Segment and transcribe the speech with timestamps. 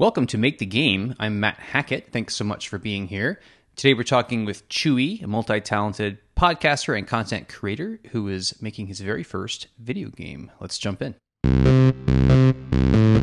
[0.00, 1.16] Welcome to Make the Game.
[1.18, 2.12] I'm Matt Hackett.
[2.12, 3.40] Thanks so much for being here.
[3.74, 8.86] Today we're talking with Chuy, a multi talented podcaster and content creator who is making
[8.86, 10.52] his very first video game.
[10.60, 11.16] Let's jump in.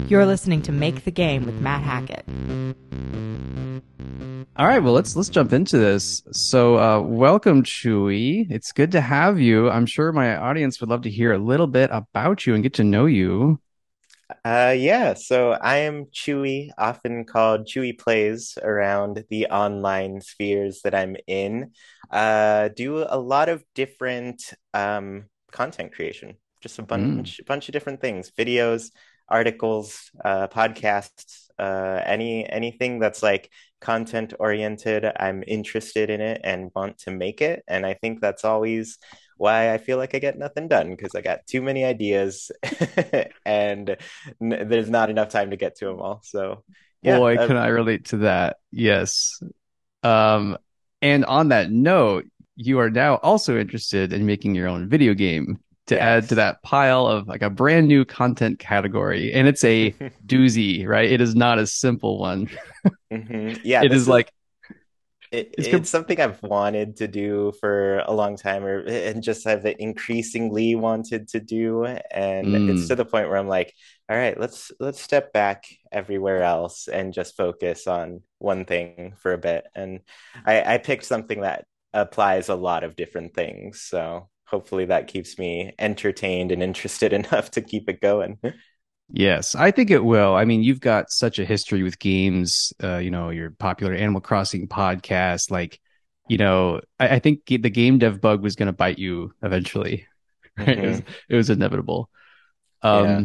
[0.09, 2.25] You're listening to Make the Game with Matt Hackett.
[4.57, 6.23] All right, well let's let's jump into this.
[6.33, 8.51] So, uh, welcome, Chuy.
[8.51, 9.69] It's good to have you.
[9.69, 12.73] I'm sure my audience would love to hear a little bit about you and get
[12.73, 13.61] to know you.
[14.43, 20.95] Uh, yeah, so I am Chuy, often called Chuy Plays around the online spheres that
[20.95, 21.71] I'm in.
[22.09, 27.45] Uh, do a lot of different um, content creation, just a bunch, mm.
[27.45, 28.89] bunch of different things, videos,
[29.29, 35.05] articles, uh, podcasts, uh, any anything that's like content oriented.
[35.05, 38.97] I'm interested in it and want to make it, and I think that's always
[39.37, 42.51] why I feel like I get nothing done because I got too many ideas
[43.45, 43.97] and
[44.41, 46.21] n- there's not enough time to get to them all.
[46.23, 46.63] So,
[47.01, 48.57] yeah, boy, uh, can I relate to that?
[48.71, 49.41] Yes.
[50.03, 50.57] Um,
[51.01, 55.59] and on that note, you are now also interested in making your own video game
[55.87, 56.01] to yes.
[56.01, 59.91] add to that pile of like a brand new content category, and it's a
[60.25, 61.11] doozy, right?
[61.11, 62.49] It is not a simple one.
[63.11, 63.61] mm-hmm.
[63.63, 64.31] Yeah, it is, is like
[65.35, 69.43] it, it's, it's something I've wanted to do for a long time, or and just
[69.45, 72.69] have increasingly wanted to do, and mm.
[72.69, 73.73] it's to the point where I'm like,
[74.09, 79.33] all right, let's let's step back everywhere else and just focus on one thing for
[79.33, 79.65] a bit.
[79.75, 79.99] And
[80.45, 85.37] I, I picked something that applies a lot of different things, so hopefully that keeps
[85.37, 88.39] me entertained and interested enough to keep it going.
[89.11, 90.35] Yes, I think it will.
[90.35, 92.73] I mean, you've got such a history with games.
[92.83, 95.51] Uh, you know, your popular Animal Crossing podcast.
[95.51, 95.79] Like,
[96.27, 100.07] you know, I, I think the game dev bug was going to bite you eventually.
[100.57, 100.69] Mm-hmm.
[100.69, 102.09] it, was, it, was, inevitable.
[102.81, 103.21] Um, yeah.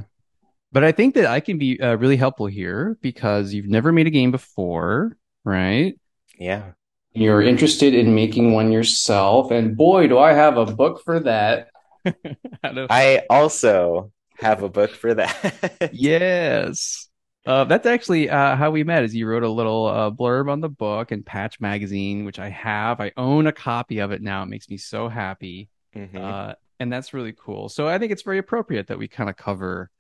[0.73, 4.09] But I think that I can be uh, really helpful here because you've never made
[4.09, 5.97] a game before, right?
[6.37, 6.73] Yeah.
[7.13, 11.69] You're interested in making one yourself, and boy, do I have a book for that.
[12.65, 14.11] I also
[14.41, 15.91] have a book for that.
[15.93, 17.09] yes.
[17.47, 19.03] Uh, that's actually uh, how we met.
[19.03, 22.51] Is you wrote a little uh, blurb on the book in Patch Magazine, which I
[22.51, 23.01] have.
[23.01, 24.43] I own a copy of it now.
[24.43, 26.17] It makes me so happy, mm-hmm.
[26.17, 27.69] Uh, and that's really cool.
[27.69, 29.91] So I think it's very appropriate that we kind of cover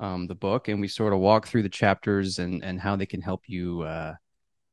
[0.00, 3.06] um, the book and we sort of walk through the chapters and and how they
[3.06, 4.14] can help you, uh,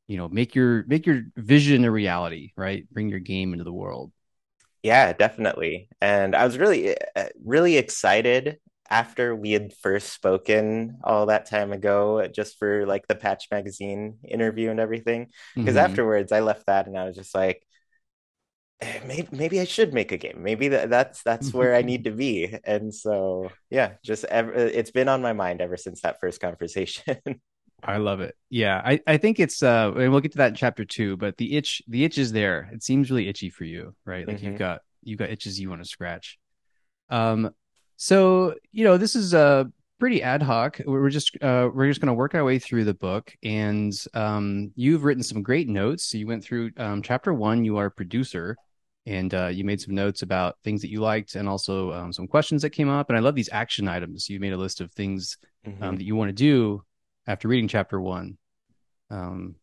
[0.06, 2.52] you know, make your make your vision a reality.
[2.56, 4.12] Right, bring your game into the world.
[4.84, 5.88] Yeah, definitely.
[6.02, 8.58] And I was really, uh, really excited
[8.90, 14.18] after we had first spoken all that time ago, just for like the Patch Magazine
[14.24, 15.28] interview and everything.
[15.54, 15.84] Because mm-hmm.
[15.84, 17.62] afterwards, I left that and I was just like,
[18.80, 20.42] eh, maybe maybe I should make a game.
[20.42, 22.56] Maybe that, that's that's where I need to be.
[22.64, 27.16] And so yeah, just ever, it's been on my mind ever since that first conversation.
[27.82, 28.34] I love it.
[28.48, 31.36] Yeah, I, I think it's uh and we'll get to that in chapter two, but
[31.36, 32.70] the itch the itch is there.
[32.72, 34.26] It seems really itchy for you, right?
[34.26, 34.46] Like mm-hmm.
[34.46, 36.38] you've got you've got itches you want to scratch.
[37.10, 37.50] Um
[37.96, 39.64] so you know, this is a uh,
[39.98, 40.80] pretty ad hoc.
[40.84, 44.72] We're just uh, we're just going to work our way through the book, and um,
[44.74, 46.04] you've written some great notes.
[46.04, 47.64] So you went through um, chapter one.
[47.64, 48.56] You are a producer,
[49.06, 52.26] and uh, you made some notes about things that you liked, and also um, some
[52.26, 53.08] questions that came up.
[53.08, 54.28] And I love these action items.
[54.28, 55.96] You made a list of things um, mm-hmm.
[55.96, 56.82] that you want to do
[57.26, 58.36] after reading chapter one.
[59.10, 59.56] Um,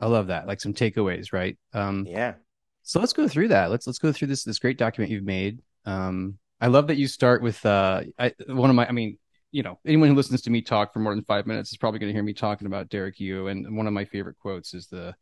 [0.00, 1.56] I love that, like some takeaways, right?
[1.72, 2.34] Um, yeah.
[2.82, 3.70] So let's go through that.
[3.70, 5.60] Let's let's go through this this great document you've made.
[5.84, 8.86] Um, I love that you start with uh, I, one of my.
[8.86, 9.18] I mean,
[9.50, 11.98] you know, anyone who listens to me talk for more than five minutes is probably
[11.98, 13.48] going to hear me talking about Derek Yu.
[13.48, 15.12] And one of my favorite quotes is the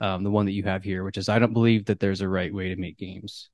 [0.00, 2.28] um, the one that you have here, which is, "I don't believe that there's a
[2.28, 3.50] right way to make games."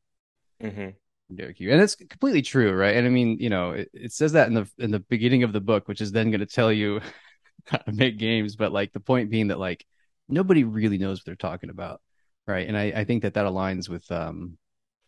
[0.62, 0.90] Mm-hmm.
[1.34, 2.94] Derek Yu, and it's completely true, right?
[2.94, 5.54] And I mean, you know, it, it says that in the in the beginning of
[5.54, 7.00] the book, which is then going to tell you
[7.64, 8.54] how to make games.
[8.54, 9.86] But like the point being that like
[10.28, 12.02] nobody really knows what they're talking about,
[12.46, 12.68] right?
[12.68, 14.58] And I, I think that that aligns with um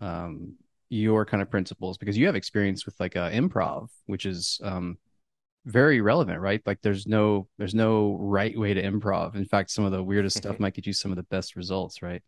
[0.01, 0.57] um
[0.93, 4.99] your kind of principles because you have experience with like uh, improv, which is um,
[5.65, 6.61] very relevant, right?
[6.67, 9.35] Like there's no there's no right way to improv.
[9.35, 12.03] In fact, some of the weirdest stuff might get you some of the best results,
[12.03, 12.23] right?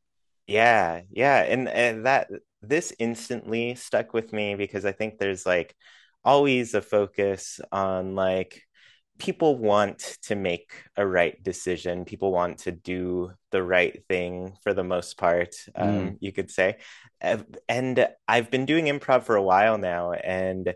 [0.47, 2.31] Yeah, yeah, and and that
[2.63, 5.77] this instantly stuck with me because I think there's like
[6.25, 8.63] always a focus on like
[9.19, 14.75] people want to make a right decision people want to do the right thing for
[14.75, 16.17] the most part um, mm.
[16.21, 16.77] you could say
[17.69, 20.75] and i've been doing improv for a while now and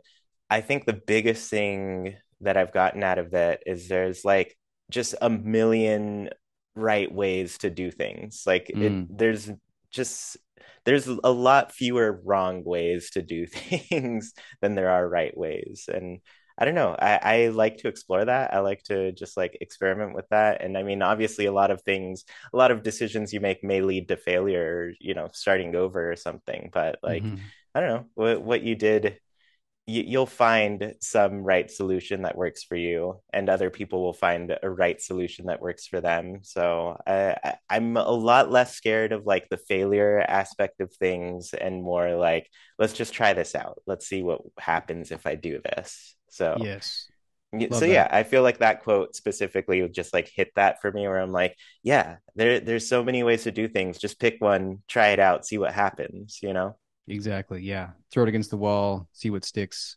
[0.51, 4.57] i think the biggest thing that i've gotten out of that is there's like
[4.91, 6.31] just a million
[6.77, 8.83] right ways to do things like mm.
[8.83, 9.51] it, there's
[9.91, 10.37] just
[10.85, 13.47] there's a lot fewer wrong ways to do
[13.91, 16.21] things than there are right ways and
[16.59, 16.97] I don't know.
[16.99, 18.53] I, I like to explore that.
[18.53, 20.63] I like to just like experiment with that.
[20.63, 23.81] And I mean, obviously, a lot of things, a lot of decisions you make may
[23.81, 26.71] lead to failure, or, you know, starting over or something.
[26.73, 29.21] But like, hmm I don't know what what you did
[29.87, 34.57] you, you'll find some right solution that works for you, and other people will find
[34.63, 36.41] a right solution that works for them.
[36.43, 41.83] So I, I'm a lot less scared of like the failure aspect of things and
[41.83, 43.81] more like, let's just try this out.
[43.87, 46.15] Let's see what happens if I do this.
[46.31, 47.11] So Yes.
[47.73, 48.09] so Love yeah.
[48.11, 51.33] I feel like that quote specifically would just like hit that for me where I'm
[51.33, 53.99] like, yeah, there there's so many ways to do things.
[53.99, 56.77] Just pick one, try it out, see what happens, you know?
[57.07, 57.63] Exactly.
[57.63, 57.91] Yeah.
[58.11, 59.97] Throw it against the wall, see what sticks.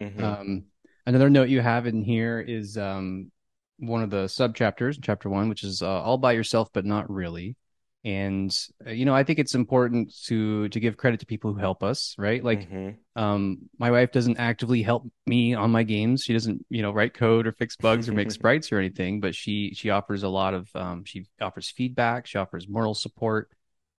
[0.00, 0.64] hmm Um,
[1.06, 3.32] another note you have in here is um,
[3.78, 7.10] one of the sub chapters, chapter one, which is uh, all by yourself, but not
[7.10, 7.56] really.
[8.04, 8.56] And
[8.86, 11.82] uh, you know, I think it's important to to give credit to people who help
[11.82, 12.42] us, right?
[12.42, 16.22] Like, hmm um, my wife doesn't actively help me on my games.
[16.22, 19.34] She doesn't, you know, write code or fix bugs or make sprites or anything, but
[19.34, 23.50] she she offers a lot of um, she offers feedback, she offers moral support.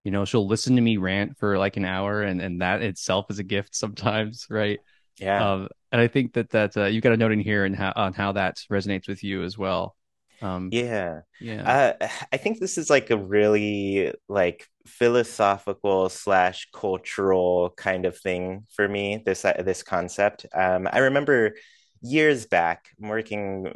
[0.04, 3.26] You know, she'll listen to me rant for like an hour, and and that itself
[3.30, 4.80] is a gift sometimes, right?
[5.18, 5.46] Yeah.
[5.54, 7.92] Um, and I think that that uh, you've got a note in here and how
[7.96, 9.96] on how that resonates with you as well.
[10.42, 11.22] Um, Yeah.
[11.40, 11.92] yeah, Uh,
[12.32, 18.88] I think this is like a really like philosophical slash cultural kind of thing for
[18.88, 20.46] me, this uh, this concept.
[20.54, 21.54] Um, I remember
[22.00, 23.74] years back working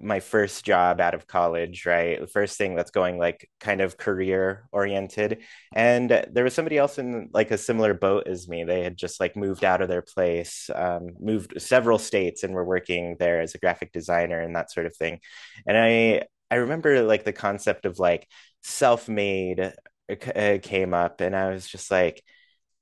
[0.00, 2.20] my first job out of college, right?
[2.20, 5.38] The first thing that's going like kind of career oriented.
[5.74, 8.64] And there was somebody else in like a similar boat as me.
[8.64, 12.64] They had just like moved out of their place, um, moved several states and were
[12.64, 15.20] working there as a graphic designer and that sort of thing.
[15.66, 18.28] And I I remember like the concept of like
[18.62, 19.72] self-made
[20.10, 22.22] uh, came up and I was just like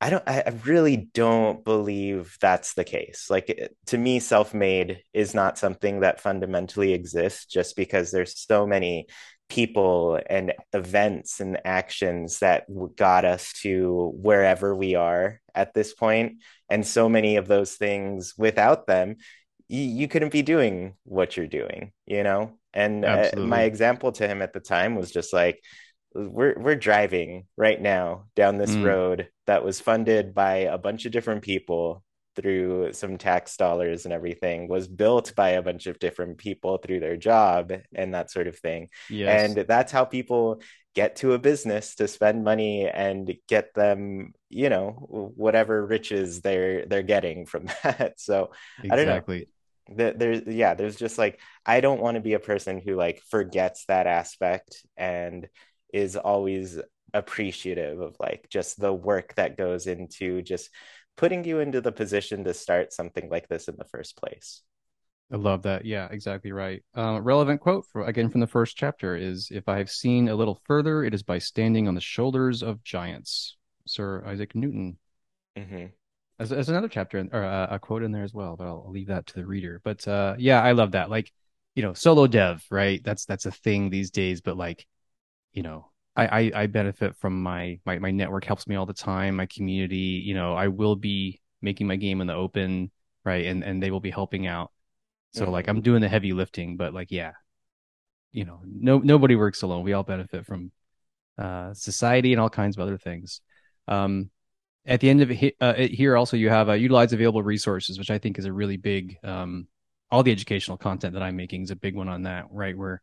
[0.00, 3.26] I don't I really don't believe that's the case.
[3.29, 9.08] Like to me self-made is not something that fundamentally exists just because there's so many
[9.50, 12.64] people and events and actions that
[12.97, 16.35] got us to wherever we are at this point
[16.70, 19.17] and so many of those things without them
[19.70, 22.58] you, you couldn't be doing what you're doing, you know?
[22.75, 25.62] And uh, my example to him at the time was just like,
[26.14, 31.06] we're we're driving right now down this Mm, road that was funded by a bunch
[31.06, 32.02] of different people
[32.36, 37.00] through some tax dollars and everything was built by a bunch of different people through
[37.00, 38.88] their job and that sort of thing.
[39.24, 40.62] And that's how people
[40.94, 44.90] get to a business to spend money and get them you know
[45.36, 48.14] whatever riches they're they're getting from that.
[48.18, 48.50] So
[48.88, 49.22] i don't know.
[49.22, 49.48] Exactly.
[49.88, 53.84] there's yeah there's just like i don't want to be a person who like forgets
[53.86, 55.48] that aspect and
[55.92, 56.78] is always
[57.12, 60.70] appreciative of like just the work that goes into just
[61.16, 64.62] putting you into the position to start something like this in the first place
[65.32, 65.84] I love that.
[65.84, 66.82] Yeah, exactly right.
[66.96, 70.34] Uh, relevant quote for again from the first chapter is, "If I have seen a
[70.37, 73.56] little further, it is by standing on the shoulders of giants."
[73.87, 74.98] Sir Isaac Newton.
[75.56, 75.92] hmm
[76.38, 78.84] As, as another chapter in, or uh, a quote in there as well, but I'll,
[78.87, 79.81] I'll leave that to the reader.
[79.84, 81.10] But uh, yeah, I love that.
[81.10, 81.31] Like,
[81.75, 83.02] you know, solo dev, right?
[83.04, 84.40] That's that's a thing these days.
[84.40, 84.87] But like,
[85.52, 88.94] you know, I, I I benefit from my my my network helps me all the
[88.94, 89.37] time.
[89.37, 92.91] My community, you know, I will be making my game in the open,
[93.25, 93.47] right?
[93.47, 94.73] And and they will be helping out.
[95.32, 96.76] So like, hmm I'm doing the heavy lifting.
[96.76, 97.32] But like, yeah,
[98.32, 99.85] you know, no nobody works alone.
[99.85, 100.73] We all benefit from
[101.38, 103.40] uh, society and all kinds of other things.
[103.88, 104.30] Um,
[104.87, 108.11] at the end of it, uh, here also you have uh, utilize available resources, which
[108.11, 109.19] I think is a really big.
[109.25, 109.69] Um,
[110.11, 112.76] all the educational content that I'm making is a big one on that, right?
[112.78, 113.02] Where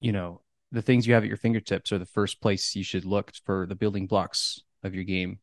[0.00, 0.40] you know
[0.76, 3.66] the things you have at your fingertips are the first place you should look for
[3.68, 5.40] the building blocks of your game,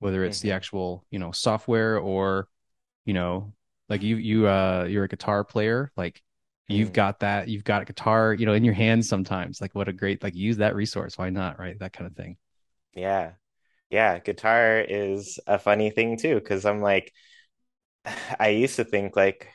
[0.00, 2.48] whether it's the hmm actual you know software or
[3.06, 3.54] you know
[3.88, 6.22] like you you uh you're a guitar player like
[6.68, 9.60] you've hmm got that you've got a guitar you know in your hands sometimes.
[9.60, 11.18] Like what a great like use that resource.
[11.18, 11.78] Why not right?
[11.80, 12.36] That kind of thing.
[12.94, 13.32] Yeah.
[13.90, 17.12] Yeah guitar is a funny thing too because i'm like
[18.40, 19.48] i used to think like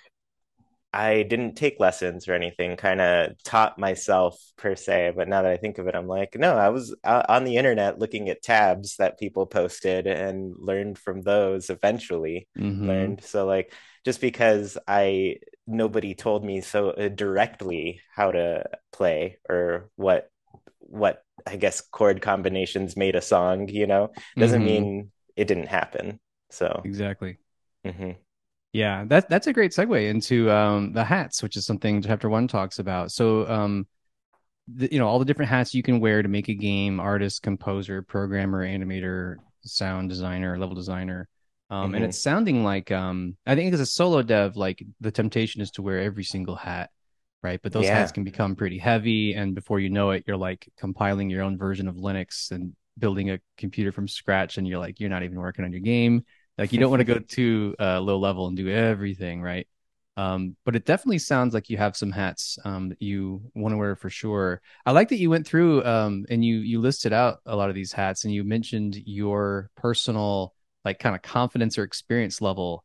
[0.94, 5.14] I didn't take lessons or anything, kind of taught myself per se.
[5.16, 8.00] But now that I think of it, I'm like, no, I was on the internet
[8.00, 13.24] looking at tabs that people posted and learned from those eventually mm-hmm learned.
[13.24, 13.74] So, like,
[14.06, 20.30] just because I nobody told me so uh, directly how to play or what,
[20.80, 25.68] what I guess chord combinations made a song, you know, doesn't mm-hmm mean it didn't
[25.68, 26.20] happen.
[26.50, 27.38] So, exactly
[27.86, 28.18] mhm,
[28.78, 32.48] yeah that that's a great segue into um the hats which is something chapter one
[32.48, 33.88] talks about so um
[34.68, 37.44] the, you know all the different hats you can wear to make a game artist
[37.44, 41.28] composer programmer animator sound designer level designer
[41.70, 45.12] Um, and hmm it's sounding like um, I think as a solo dev, like the
[45.12, 46.90] temptation is to wear every single hat,
[47.44, 47.62] right?
[47.62, 51.30] But those hats can become pretty heavy, and before you know it, you're like compiling
[51.30, 55.10] your own version of Linux and building a computer from scratch, and you're like you're
[55.10, 56.24] not even working on your game.
[56.58, 59.68] Like you don't want to go too uh, low level and do everything, right?
[60.16, 63.78] Um, but it definitely sounds like you have some hats um, that you want to
[63.78, 64.62] wear for sure.
[64.86, 67.76] I like that you went through um, and you you listed out a lot of
[67.76, 72.84] these hats, and you mentioned your personal like kind of confidence or experience level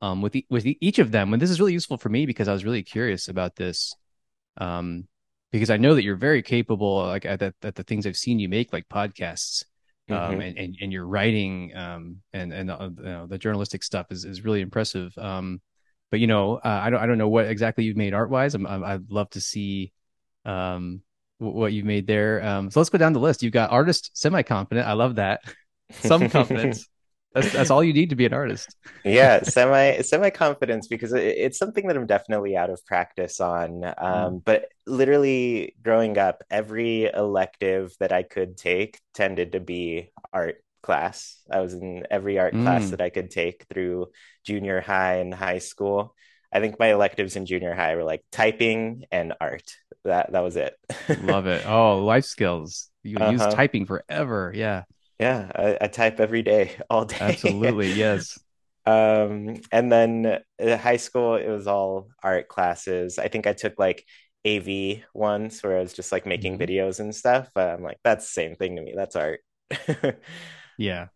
[0.00, 1.32] um, with with each of them.
[1.32, 3.94] And this is really useful for me because I was really curious about this
[4.56, 5.06] um,
[5.52, 8.38] because I know that you're very capable, like at the, at the things I've seen
[8.38, 9.64] you make, like podcasts.
[10.10, 13.82] Um, hmm and, and and your writing um, and and uh, you know, the journalistic
[13.82, 15.16] stuff is, is really impressive.
[15.16, 15.60] Um,
[16.10, 18.54] but you know, uh, I don't I don't know what exactly you've made art wise.
[18.54, 19.92] I'm I'd love to see
[20.44, 21.02] um
[21.38, 22.42] what you've made there.
[22.44, 23.42] Um, so let's go down the list.
[23.42, 24.86] You've got artist semi confident.
[24.86, 25.40] I love that.
[25.90, 26.88] Some confidence.
[27.34, 28.76] That's that's all you need to be an artist.
[29.04, 33.82] Yeah, semi semi confidence because it, it's something that I'm definitely out of practice on.
[34.04, 34.34] Mm.
[34.36, 40.62] Um, but literally growing up, every elective that I could take tended to be art
[40.82, 41.40] class.
[41.50, 42.90] I was in every art class Mm.
[42.90, 44.08] that I could take through
[44.44, 46.14] junior high and high school.
[46.52, 49.74] I think my electives in junior high were like typing and art.
[50.04, 50.74] That that was it.
[51.16, 51.64] Love it.
[51.66, 52.88] Oh, life skills.
[53.02, 53.50] You use Uh-huh.
[53.50, 54.52] typing forever.
[54.54, 54.84] Yeah,
[55.22, 57.38] Yeah, I, I type every day, all day.
[57.40, 57.92] absolutely.
[57.92, 58.38] Yes.
[58.86, 63.18] Um, and then uh, high school, it was all art classes.
[63.18, 64.04] I think I took like
[64.44, 66.58] AV once where I was just like making Mhm.
[66.58, 67.50] videos and stuff.
[67.54, 68.94] But I'm like, that's the same thing to me.
[68.96, 69.40] That's art.
[70.76, 71.08] Yeah.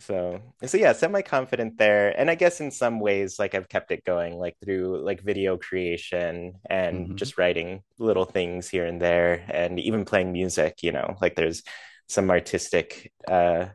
[0.00, 2.10] So, so yeah, semi-confident there.
[2.18, 5.56] And I guess in some ways, like I've kept it going, like through like video
[5.56, 10.90] creation and hmm just writing little things here and there, and even playing music, you
[10.92, 11.62] know, like there's
[12.08, 13.66] some artistic, uh,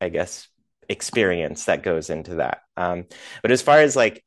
[0.00, 0.48] I guess,
[0.88, 2.60] experience that goes into that.
[2.76, 3.06] Um,
[3.42, 4.24] but as far as like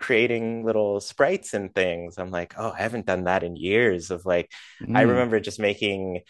[0.00, 4.26] creating little sprites and things, I'm like, oh, I haven't done that in years of
[4.26, 4.50] like,
[4.94, 5.02] I Mm.
[5.02, 6.22] remember just making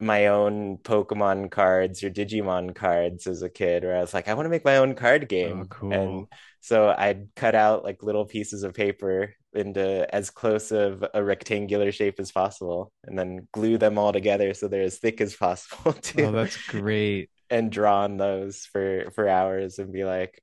[0.00, 4.34] my own Pokemon cards or Digimon cards as a kid, where I was like, I
[4.34, 5.70] want to make my own card Oh, game.
[5.90, 6.26] And
[6.60, 11.92] so I'd cut out like little pieces of paper into as close of a rectangular
[11.92, 15.92] shape as possible, and then glue them all together so they're as thick as possible
[16.02, 17.30] too, Oh, that's great.
[17.50, 20.42] and draw on those for for hours and be like,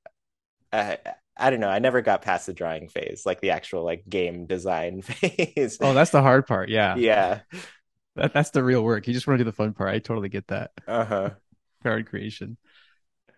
[0.72, 0.98] I,
[1.36, 1.68] I don't know.
[1.68, 5.78] I never got past the drawing phase, like the actual like game design phase.
[5.80, 6.68] Oh, that's the hard part.
[6.70, 6.96] Yeah.
[6.96, 7.40] Yeah.
[8.16, 9.06] That, that's the real work.
[9.06, 9.90] You just want to do the fun part.
[9.94, 10.70] I totally get that.
[10.88, 11.30] Uh-huh.
[11.82, 12.56] Card creation.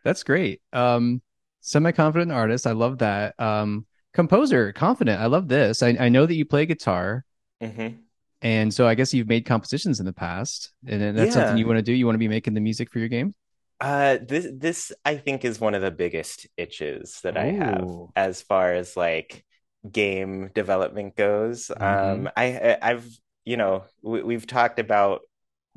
[0.04, 0.62] That's great.
[0.72, 1.20] Um,
[1.60, 2.66] semi-confident artist.
[2.66, 3.34] I love that.
[3.40, 3.84] Um,
[4.18, 5.20] composer, confident.
[5.20, 5.82] I love this.
[5.82, 7.24] I, I know that you play guitar,
[7.60, 8.08] hmm
[8.42, 11.78] and so I guess you've made compositions in the past, and that's something you want
[11.78, 11.92] to do.
[11.92, 13.34] You want to be making the music for your game?
[13.80, 18.42] Uh, this this I think is one of the biggest itches that I have as
[18.42, 19.44] far as like
[19.90, 21.68] game development goes.
[21.68, 21.84] Mm-hmm.
[21.84, 23.08] Um, I I- I've
[23.44, 25.22] you know we, we've talked about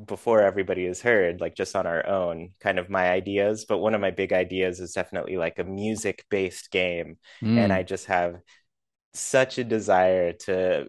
[0.06, 3.94] before everybody has heard like just on our own kind of my ideas, but one
[3.94, 7.18] of my big ideas is definitely like a music based game,
[7.56, 7.84] and I Mm.
[7.84, 8.36] just have
[9.14, 10.88] such a desire to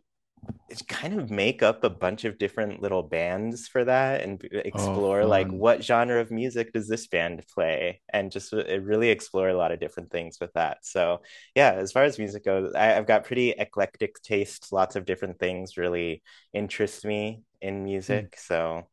[0.88, 4.42] kind of make up a bunch of different little bands for that and
[4.74, 9.10] Oh, explore like what genre of music does this band play and just uh, really
[9.10, 10.78] explore a lot of different things with that.
[10.84, 11.22] So
[11.56, 14.72] yeah, as far as music goes, I, I've got pretty eclectic tastes.
[14.72, 18.24] Lots of different things really interest me in Mm.
[18.24, 18.36] music.
[18.40, 18.88] So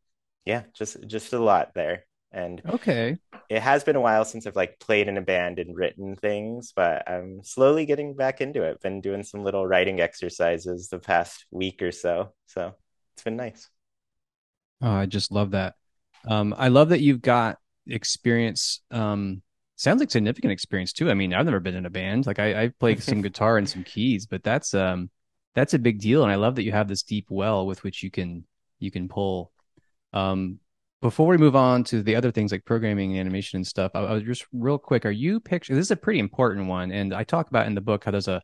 [0.44, 2.06] yeah, just just a lot there.
[2.32, 3.18] And Okay.
[3.50, 6.72] it has been a while since I've like played in a band and written things,
[6.76, 8.80] but I'm slowly getting back into it.
[8.82, 12.34] Been doing some little writing exercises the past week or so.
[12.46, 12.74] So
[13.14, 13.68] it's been nice.
[14.80, 15.74] Oh, I just love that.
[16.26, 18.80] Um, I love that you've got experience.
[18.90, 19.42] Um,
[19.76, 21.10] sounds like significant experience too.
[21.10, 22.26] I mean, I've never been in a band.
[22.26, 25.10] Like I, I played some guitar and some keys, but that's um,
[25.54, 26.22] that's a big deal.
[26.22, 28.44] And I love that you have this deep well with which you can
[28.78, 29.52] you can pull.
[30.12, 30.60] Um,
[31.02, 34.00] before we move on to the other things like programming and animation and stuff, I,
[34.00, 35.06] I was just real quick.
[35.06, 35.74] Are you picture?
[35.74, 38.28] This is a pretty important one, and I talk about in the book how there's
[38.28, 38.42] a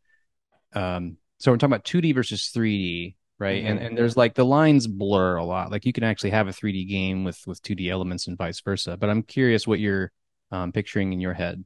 [0.75, 3.65] um so we're talking about 2D versus 3D, right?
[3.65, 5.71] And hmm and there's like the lines blur a lot.
[5.71, 8.97] Like you can actually have a 3D game with with 2D elements and vice versa.
[8.97, 10.13] But I'm curious what you're
[10.53, 11.65] um picturing in your head.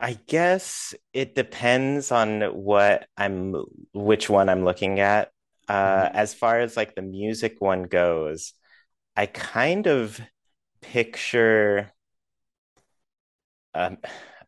[0.00, 3.54] I guess it depends on what I'm,
[3.92, 5.32] which one I'm looking at.
[5.68, 6.12] Uh, Mhm.
[6.14, 8.54] as far as like the music one goes,
[9.16, 10.20] I kind of
[10.82, 11.92] picture
[13.74, 13.98] um,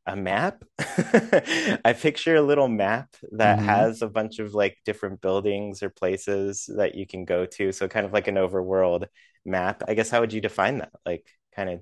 [0.07, 0.65] a map.
[0.79, 5.91] I picture a little map that hmm has a bunch of like different buildings or
[5.91, 7.73] places that you can go to.
[7.73, 9.07] So kind of like an overworld
[9.45, 9.83] map.
[9.89, 10.93] I guess how would you define that?
[11.07, 11.81] Like kind of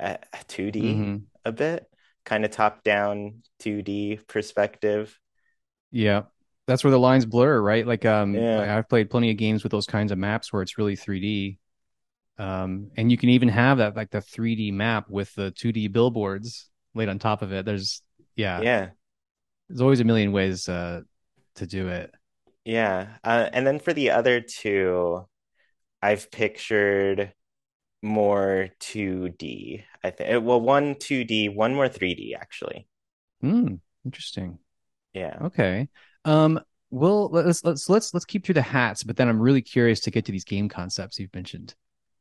[0.00, 0.16] uh,
[0.48, 1.86] 2D hmm a bit?
[2.24, 5.18] kind of top down 2D perspective.
[5.90, 6.24] Yeah.
[6.66, 7.86] That's where the lines blur, right?
[7.86, 8.60] Like um Yeah.
[8.60, 11.58] I've played plenty of games with those kinds of maps where it's really 3D.
[12.38, 16.70] Um and you can even have that like the 3D map with the 2D billboards
[16.94, 17.64] laid on top of it.
[17.64, 18.02] There's
[18.36, 18.90] yeah, Yeah.
[19.68, 21.02] there's always a million ways uh
[21.56, 22.14] to do it.
[22.64, 23.16] Yeah.
[23.24, 25.26] Uh, and then for the other two,
[26.02, 27.34] I've pictured
[28.02, 30.44] more 2D, I think.
[30.46, 32.88] Well, one 2D, one more 3D actually.
[33.40, 34.58] Hmm, interesting.
[35.12, 35.42] Yeah.
[35.42, 35.88] Okay.
[36.26, 40.00] Um, well, let's let's let's let's keep through the hats, but then I'm really curious
[40.00, 41.74] to get to these game concepts you've mentioned.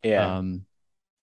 [0.03, 0.37] Yeah.
[0.37, 0.65] Um,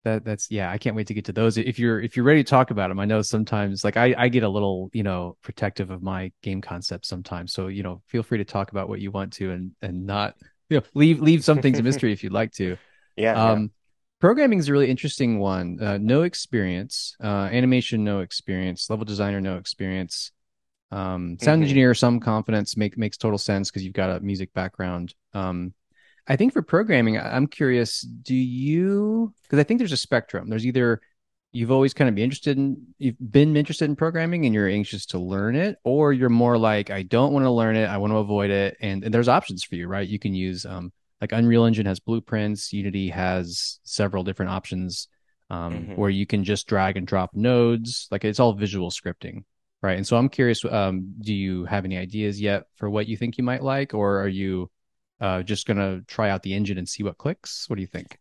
[0.04, 1.56] that that's yeah, I can't wait to get to those.
[1.56, 4.28] If you're if you're ready to talk about them, I know sometimes like I I
[4.28, 7.52] get a little you know protective of my game concepts sometimes.
[7.52, 10.34] So you know, feel free to talk about what you want to and and not
[10.68, 12.76] you know leave leave some things a mystery if you'd like to.
[13.16, 13.34] Yeah.
[13.34, 13.52] Yeah.
[13.52, 13.70] Um,
[14.20, 15.78] programming is a really interesting one.
[15.80, 20.32] Uh, no experience, uh, animation, no experience, level designer, no experience.
[20.94, 21.64] Um, sound Mhm.
[21.64, 25.14] engineer, some confidence make makes total sense because you've got a music background.
[25.32, 25.74] Um,
[26.26, 30.48] I think for programming, I'm curious, do you, because I think there's a spectrum.
[30.48, 31.00] There's either
[31.52, 35.06] you've always kind of been interested in, you've been interested in programming and you're anxious
[35.06, 38.12] to learn it, or you're more like, I don't want to learn it, I want
[38.12, 38.76] to avoid it.
[38.80, 40.08] And, and there's options for you, right?
[40.08, 45.08] You can use, um, like Unreal Engine has blueprints, Unity has several different options,
[45.50, 45.96] um, Mhm.
[45.96, 48.08] where you can just drag and drop nodes.
[48.10, 49.44] Like it's all visual scripting,
[49.84, 49.98] right?
[49.98, 53.36] And so I'm curious, um, do you have any ideas yet for what you think
[53.36, 54.70] you might like, or are you,
[55.20, 57.68] uh, just gonna try out the engine and see what clicks?
[57.68, 58.18] What do you think?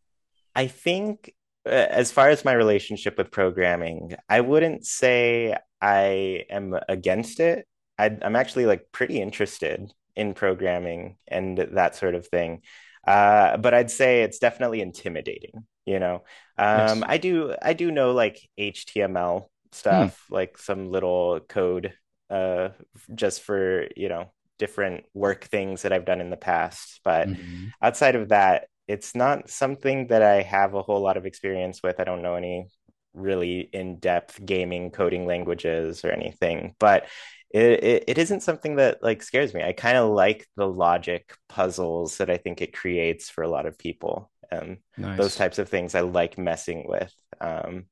[0.55, 1.33] I think,
[1.65, 7.65] uh, as far as my relationship with programming, I wouldn't say I am against it.
[7.97, 12.61] I, I'm actually like pretty interested in programming and that sort of thing.
[13.07, 16.23] Uh, but I'd say it's definitely intimidating, you know.
[16.57, 17.05] Um.
[17.07, 19.49] I do I do know like HTML
[19.89, 20.07] Hmm.
[20.13, 21.93] stuff, like some little code,
[22.29, 22.69] uh,
[23.15, 27.01] just for, you know, different work things that I've done in the past.
[27.03, 27.73] But Mhm.
[27.81, 31.99] outside of that, it's not something that I have a whole lot of experience with.
[31.99, 32.67] I don't know any
[33.13, 37.05] really in-depth gaming coding languages or anything, but
[37.51, 39.63] it, it, it isn't something that like scares me.
[39.63, 43.65] I kind of like the logic puzzles that I think it creates for a lot
[43.67, 44.31] of people.
[44.51, 44.77] Um,
[45.15, 47.13] those types of things I like messing with.
[47.39, 47.85] Um,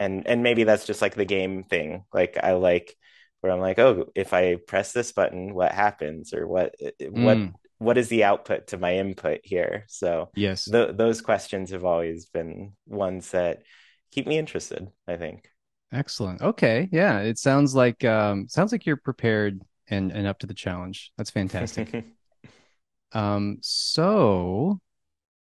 [0.00, 2.06] and and maybe that's just like the game thing.
[2.14, 2.96] Like I like
[3.42, 6.74] where I'm like, oh, if I press this button, what happens, or what
[7.10, 7.54] what Mm.
[7.78, 9.84] what is the output to my input here?
[9.88, 10.64] So Yes.
[10.66, 13.62] th those questions have always been ones that
[14.12, 15.50] keep me interested, I think.
[15.92, 16.40] Excellent.
[16.40, 16.88] Okay.
[16.92, 17.20] Yeah.
[17.20, 21.12] It sounds like um sounds like you're prepared and and up to the challenge.
[21.16, 22.04] That's fantastic.
[23.12, 24.80] Um, so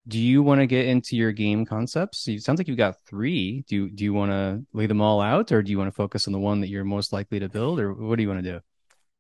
[0.08, 2.28] do you want to get into your game concepts?
[2.28, 3.64] It sounds like you've got three.
[3.68, 5.96] Do you do you want to lay them all out or do you want to
[5.96, 8.44] focus on the one that you're most likely to build or what do you want
[8.44, 8.62] to do?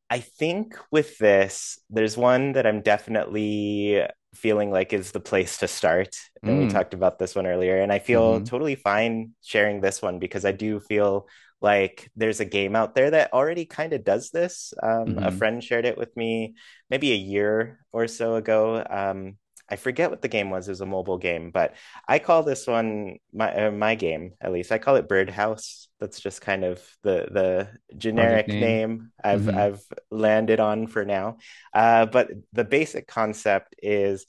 [0.09, 5.67] I think with this, there's one that I'm definitely feeling like is the place to
[5.67, 6.15] start.
[6.45, 6.67] And we Mm.
[6.67, 10.45] talked about this one earlier, and I feel hmm totally fine sharing this one because
[10.45, 11.27] I do feel
[11.59, 14.73] like there's a game out there that already kind of does this.
[14.81, 16.55] Um, a hmm friend shared it with me
[16.89, 18.85] maybe a year or so ago.
[18.89, 19.37] Um,
[19.69, 20.67] I forget what the game was.
[20.67, 21.75] It was a mobile game, but
[22.07, 24.71] I call this one my uh, my game at least.
[24.71, 25.89] I call it Birdhouse.
[25.99, 28.81] That's just kind of the the generic name.
[28.81, 31.37] name I've hmm I've landed on for now.
[31.73, 34.25] Uh, but the basic concept is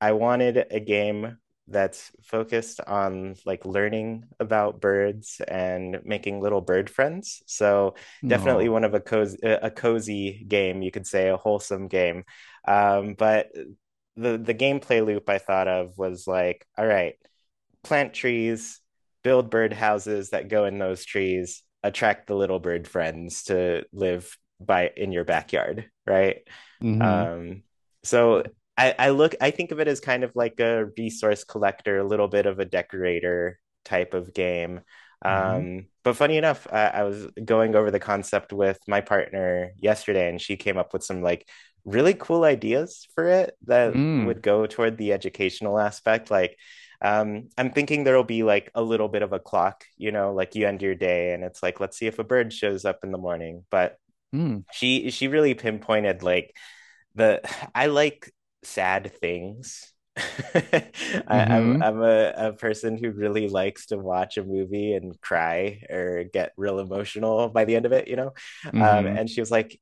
[0.00, 6.90] I wanted a game that's focused on like learning about birds and making little bird
[6.90, 7.40] friends.
[7.46, 7.94] So
[8.28, 8.68] definitely No.
[8.68, 12.24] one of a cozy a cozy game, you could say a wholesome game.
[12.66, 13.52] Um, but
[14.16, 17.14] the the gameplay loop I thought of was like, all right,
[17.84, 18.80] plant trees,
[19.24, 24.36] build bird houses that go in those trees, attract the little bird friends to live
[24.60, 26.38] by in your backyard, right?
[26.80, 27.62] hmm Um,
[28.04, 28.44] so
[28.76, 32.04] I, I look, I think of it as kind of like a resource collector, a
[32.04, 34.80] little bit of a decorator type of game.
[35.28, 39.72] hmm Um, but funny enough, I, I was going over the concept with my partner
[39.78, 41.46] yesterday, and she came up with some like
[41.84, 44.02] really cool ideas for it that Mm.
[44.16, 46.30] would go toward the educational aspect.
[46.30, 46.56] Like,
[47.00, 50.54] um, I'm thinking there'll be like a little bit of a clock, you know, like
[50.54, 53.10] you end your day, and it's like, let's see if a bird shows up in
[53.12, 53.64] the morning.
[53.70, 53.98] But
[54.32, 54.64] Mm.
[54.70, 56.56] she she really pinpointed like
[57.14, 57.40] the
[57.74, 58.30] I like
[58.64, 59.92] sad things.
[60.16, 60.84] I,
[61.28, 65.82] I'm hmm I'm a, a person who really likes to watch a movie and cry
[65.90, 68.32] or get real emotional by the end of it, you know.
[68.80, 69.80] Um, hmm and she was like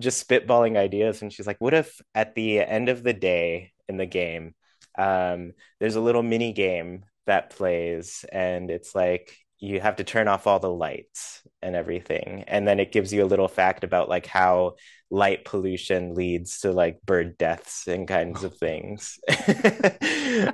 [0.00, 3.96] just spitballing ideas, and she's like, "What if at the end of the day in
[3.96, 4.54] the game,
[4.98, 10.28] um, there's a little mini game that plays, and it's like you have to turn
[10.28, 12.44] off all the lights and everything.
[12.46, 14.74] And then it gives you a little fact about like how
[15.10, 19.18] light pollution leads to like bird deaths and kinds of things.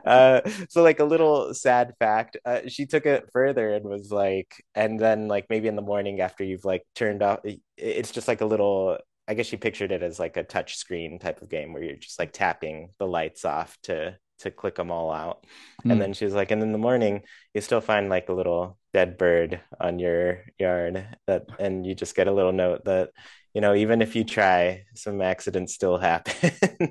[0.05, 4.64] uh, so like a little sad fact, uh, she took it further and was like,
[4.74, 7.40] and then like maybe in the morning after you've like turned off,
[7.76, 8.98] it's just like a little
[9.30, 11.94] I guess she pictured it as like a touch screen type of game where you're
[11.94, 15.44] just like tapping the lights off to to click them all out.
[15.84, 15.84] Mm.
[15.84, 15.98] And hmm.
[16.00, 17.22] then she was like, and in the morning
[17.54, 22.16] you still find like a little dead bird on your yard that and you just
[22.16, 23.10] get a little note that,
[23.54, 26.50] you know, even if you try, some accidents still happen.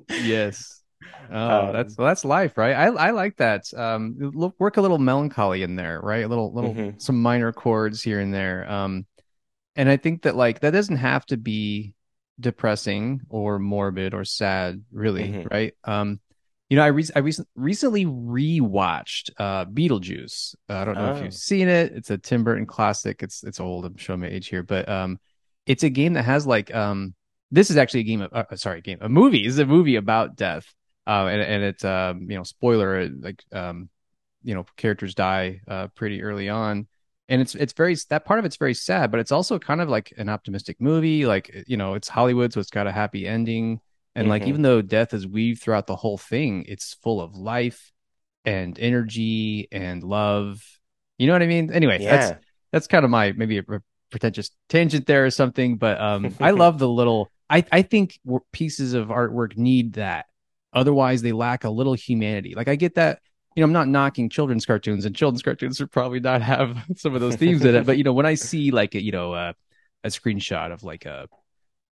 [0.09, 0.75] yes.
[1.31, 2.73] Oh, um, that's well, that's life, right?
[2.73, 3.63] I I like that.
[3.73, 6.25] Um, look, work a little melancholy in there, right?
[6.25, 6.97] A little little mm-hmm.
[6.97, 8.69] some minor chords here and there.
[8.69, 9.05] Um,
[9.77, 11.93] and I think that like that doesn't have to be
[12.39, 15.47] depressing or morbid or sad, really, mm-hmm.
[15.49, 15.73] right?
[15.83, 16.19] Um,
[16.69, 20.55] you know, I re- I recently recently rewatched uh, Beetlejuice.
[20.69, 21.15] Uh, I don't know oh.
[21.15, 21.93] if you've seen it.
[21.93, 23.23] It's a Tim Burton classic.
[23.23, 23.85] It's it's old.
[23.85, 25.19] I'm showing my age here, but um,
[25.65, 27.15] it's a game that has like um,
[27.49, 29.43] this is actually a game of uh, sorry, game a movie.
[29.43, 30.65] This is a movie about death.
[31.07, 33.89] Uh, and and it's um, you know, spoiler like um,
[34.43, 36.87] you know, characters die uh pretty early on
[37.29, 39.87] and it's it's very that part of it's very sad but it's also kind of
[39.87, 43.79] like an optimistic movie like you know it's hollywood so it's got a happy ending.
[44.15, 44.31] And mm-hmm.
[44.31, 47.91] like even though death is weaved throughout the whole thing it's full of life
[48.43, 50.61] and energy and love.
[51.19, 51.71] You know what i mean?
[51.71, 52.17] Anyway yeah.
[52.17, 53.63] that's that's kind of my maybe a
[54.09, 58.19] pretentious tangent there or something but um i love the little i i think
[58.51, 60.25] pieces of artwork need that.
[60.73, 62.55] Otherwise they lack a little humanity.
[62.55, 63.19] Like i get that
[63.59, 67.13] you know, I'm not knocking children's cartoons, and children's cartoons would probably not have some
[67.13, 67.85] of those themes in it.
[67.85, 69.51] But you know, when I see like a, you know uh,
[70.05, 71.27] a screenshot of like a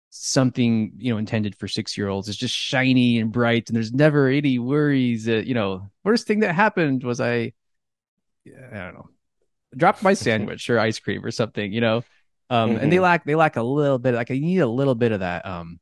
[0.10, 3.93] something you know intended for six year olds, it's just shiny and bright, and there's
[3.93, 5.23] never any worries.
[5.23, 7.54] That, you know, worst thing that happened was I,
[8.45, 9.10] I don't know,
[9.78, 11.71] dropped my sandwich or ice cream or something.
[11.71, 11.97] You know,
[12.49, 12.84] um, mm-hmm.
[12.84, 13.04] and they mm-hmm.
[13.04, 14.15] lack they lack a little bit.
[14.15, 15.80] Like I need a little bit of that um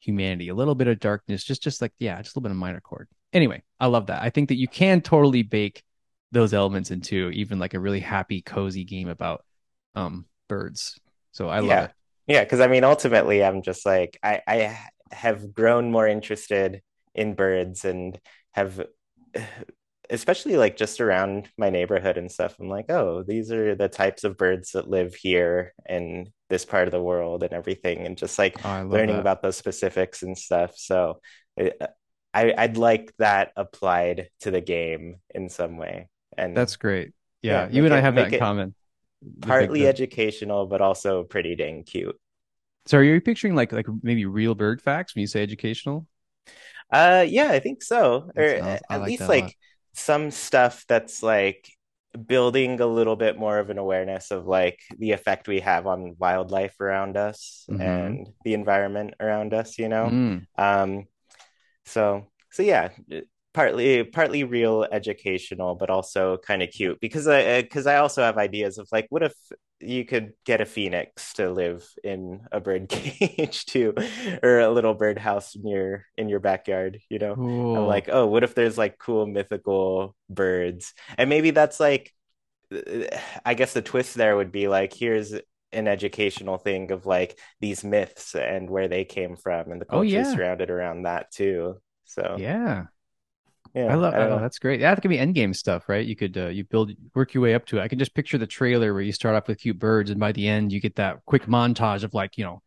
[0.00, 2.58] humanity, a little bit of darkness, just just like yeah, just a little bit of
[2.58, 4.22] minor chord anyway, I love that.
[4.22, 5.82] I think that you can totally bake
[6.32, 9.44] those elements into even like a really happy, cozy game about
[9.94, 10.98] um birds.
[11.32, 11.84] So I love yeah.
[11.84, 11.90] it.
[12.26, 14.78] Yeah, because I mean, ultimately, I'm just like I I
[15.12, 16.82] have grown more interested
[17.14, 18.18] in birds and
[18.52, 18.84] have
[20.10, 24.22] especially like just around my neighborhood and stuff i'm like oh these are the types
[24.22, 28.38] of birds that live here in this part of the world and everything and just
[28.38, 29.20] like oh, learning that.
[29.20, 31.20] about those specifics and stuff so
[31.56, 31.80] it,
[32.34, 36.08] I, I'd like that applied to the game in some way.
[36.36, 37.12] And that's great.
[37.42, 38.74] Yeah, yeah you and it, I have that in common.
[39.40, 42.18] Partly educational, but also pretty dang cute.
[42.86, 46.06] So, are you picturing like like maybe real bird facts when you say educational?
[46.90, 48.30] Uh, yeah, I think so.
[48.36, 49.56] Or at like least like
[49.94, 51.70] some stuff that's like
[52.26, 56.16] building a little bit more of an awareness of like the effect we have on
[56.18, 57.80] wildlife around us mm-hmm.
[57.80, 59.78] and the environment around us.
[59.78, 60.46] You know, mm.
[60.58, 61.04] um,
[61.84, 62.90] so so yeah
[63.54, 66.98] partly partly real educational but also kind of cute.
[67.00, 69.32] Because i because i also have ideas of like what if
[69.80, 73.94] you could get a phoenix to live in a bird cage too
[74.42, 77.34] or a little bird house in your in your backyard you know?
[77.76, 80.92] I'm like oh what if there's like cool mythical birds?
[81.16, 82.12] And maybe that's like
[83.44, 85.32] i guess the twist there would be like here's
[85.74, 90.00] an educational thing of like these myths and where they came from and the culture
[90.00, 90.34] oh, yeah.
[90.34, 91.76] surrounded around that too.
[92.04, 92.84] So yeah,
[93.74, 94.14] yeah, I love.
[94.14, 94.80] I oh, that's great.
[94.80, 96.06] Yeah, that could be end game stuff, right?
[96.06, 97.82] You could uh, you build work your way up to it.
[97.82, 100.30] I can just picture the trailer where you start off with cute birds, and by
[100.30, 102.62] the end you get that quick montage of like you know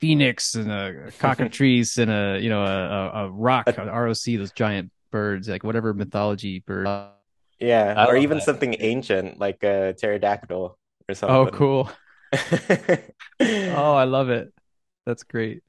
[0.00, 4.90] phoenix and a cockatrice and a you know a, a roc, a ROC, those giant
[5.12, 6.88] birds, like whatever mythology bird.
[7.60, 8.44] Yeah, or even that.
[8.44, 11.36] something ancient like a pterodactyl or something.
[11.36, 11.90] Oh, cool.
[12.32, 14.52] Oh, I love it.
[15.06, 15.62] That's great.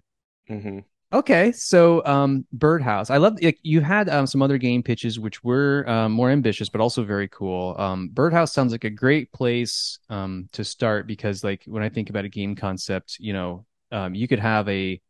[0.50, 0.80] Mm-hmm.
[1.14, 3.10] Okay, so um, Birdhouse.
[3.10, 6.70] I love like, you had um, some other game pitches which were um, more ambitious,
[6.70, 7.76] but also very cool.
[7.78, 12.10] Um, Birdhouse sounds like a great place um, to start because, like, when I think
[12.10, 15.02] about a game concept, you know, um, you could have a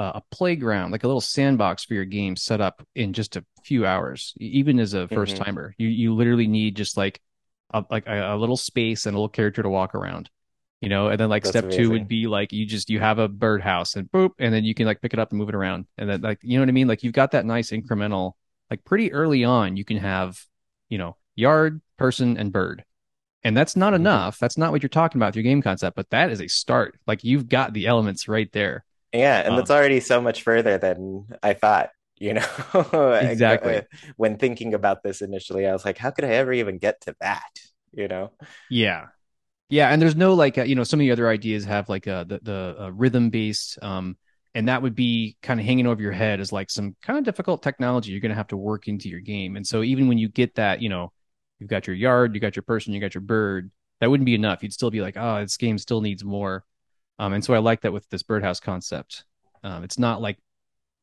[0.00, 3.84] a playground, like a little sandbox for your game, set up in just a few
[3.84, 4.32] hours.
[4.38, 5.82] Even as a first timer, mm-hmm.
[5.82, 7.20] you you literally need just like
[7.74, 10.30] a, like a, a little space and a little character to walk around
[10.80, 11.84] you know and then like That's step amazing.
[11.84, 14.74] two would be like you just you have a birdhouse and boop and then you
[14.74, 16.68] can like pick it up and move it around and then like you know what
[16.68, 18.32] i mean like you've got that nice incremental
[18.70, 20.40] like pretty early on you can have
[20.88, 22.84] you know yard person and bird
[23.42, 24.02] and that's not mm-hmm.
[24.02, 26.48] enough that's not what you're talking about with your game concept but that is a
[26.48, 30.42] start like you've got the elements right there yeah and um, that's already so much
[30.42, 32.44] further than i thought you know
[33.20, 33.82] exactly
[34.16, 37.14] when thinking about this initially i was like how could i ever even get to
[37.20, 37.42] that
[37.92, 38.32] you know?
[38.70, 39.06] Yeah.
[39.70, 42.06] Yeah, and there's no like uh, you know some of the other ideas have like
[42.06, 44.16] uh, the the uh, rhythm based um
[44.54, 47.24] and that would be kind of hanging over your head as like some kind of
[47.24, 49.56] difficult technology you're going to have to work into your game.
[49.56, 51.12] And so even when you get that, you know,
[51.58, 54.34] you've got your yard, you got your person, you got your bird, that wouldn't be
[54.34, 54.62] enough.
[54.62, 56.64] You'd still be like, oh, this game still needs more.
[57.18, 59.24] Um, and so I like that with this birdhouse concept.
[59.62, 60.38] Um, it's not like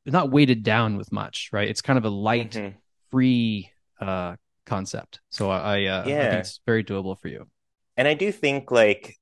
[0.06, 1.68] it's not weighted down with much, right?
[1.70, 2.78] It's kind of a light, mm-hmm.
[3.12, 5.20] free uh, concept.
[5.30, 6.18] So I, uh, yeah.
[6.18, 7.48] I think it's very doable for you.
[7.98, 9.16] And I do think like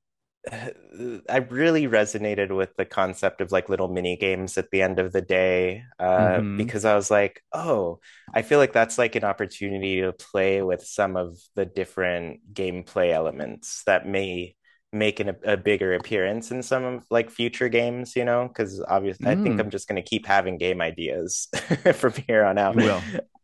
[0.52, 5.12] I really resonated with the concept of like little mini games at the end of
[5.12, 6.56] the day uh, mm-hmm.
[6.56, 8.00] because I was like, oh,
[8.32, 13.12] I feel like that's like an opportunity to play with some of the different gameplay
[13.12, 14.54] elements that may
[14.92, 19.26] make an, a bigger appearance in some of like future games, you know, because obviously
[19.26, 19.30] mm.
[19.30, 19.60] I think mm.
[19.60, 21.48] I'm just going to keep having game ideas
[21.94, 22.76] from here on out.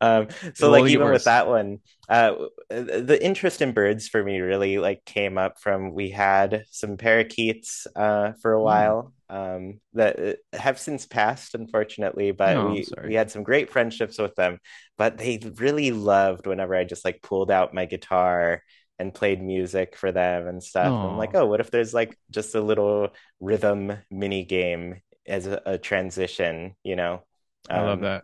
[0.00, 2.34] Um, so like even with that one, uh,
[2.68, 7.86] the interest in birds for me really like came up from we had some parakeets
[7.94, 8.64] uh, for a mm.
[8.64, 13.70] while um, that uh, have since passed, unfortunately, but oh, we, we had some great
[13.70, 14.58] friendships with them.
[14.96, 18.62] But they really loved whenever I just like pulled out my guitar
[18.98, 20.92] and played music for them and stuff.
[20.92, 23.08] I'm like, oh, what if there's like just a little
[23.40, 27.22] rhythm mini game as a, a transition, you know?
[27.70, 28.22] Um, I love um, that.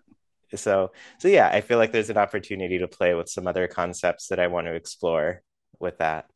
[0.54, 4.28] So, so yeah, I feel like there's an opportunity to play with some other concepts
[4.28, 5.42] that I want to explore
[5.80, 6.26] with that.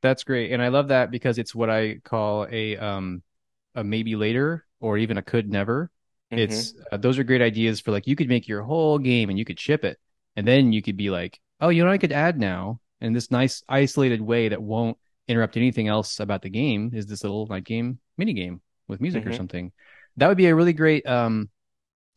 [0.00, 3.22] That's great, and I love that because it's what I call a um
[3.74, 5.90] a maybe later or even a could never.
[6.32, 6.38] Mm-hmm.
[6.40, 9.38] It's uh, those are great ideas for like you could make your whole game and
[9.38, 9.98] you could ship it,
[10.34, 13.30] and then you could be like, oh, you know, I could add now in this
[13.30, 17.64] nice isolated way that won't interrupt anything else about the game is this little like
[17.64, 19.30] game mini game with music mm-hmm.
[19.30, 19.72] or something
[20.16, 21.48] that would be a really great um,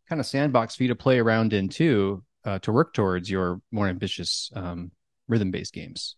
[0.07, 3.61] kind of sandbox for you to play around in too uh, to work towards your
[3.71, 4.91] more ambitious um,
[5.27, 6.15] rhythm based games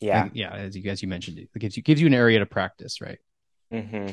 [0.00, 2.46] yeah yeah as you as you mentioned it gives you gives you an area to
[2.46, 3.18] practice right
[3.72, 4.08] mm-hmm.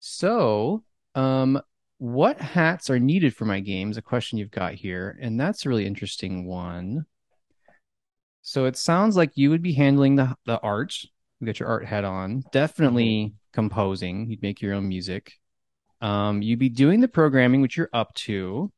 [0.00, 0.84] so
[1.14, 1.60] um
[1.98, 5.68] what hats are needed for my games a question you've got here and that's a
[5.68, 7.06] really interesting one
[8.46, 10.94] so it sounds like you would be handling the the art.
[11.40, 12.44] You got your art hat on.
[12.52, 13.36] Definitely mm-hmm.
[13.52, 14.30] composing.
[14.30, 15.32] You'd make your own music.
[16.00, 18.72] Um, you'd be doing the programming, which you're up to.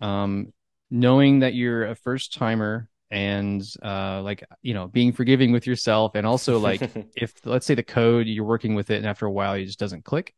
[0.00, 0.52] Um,
[0.90, 6.14] knowing that you're a first timer and uh, like you know being forgiving with yourself
[6.14, 6.80] and also like
[7.16, 9.78] if let's say the code you're working with it and after a while it just
[9.78, 10.32] doesn't click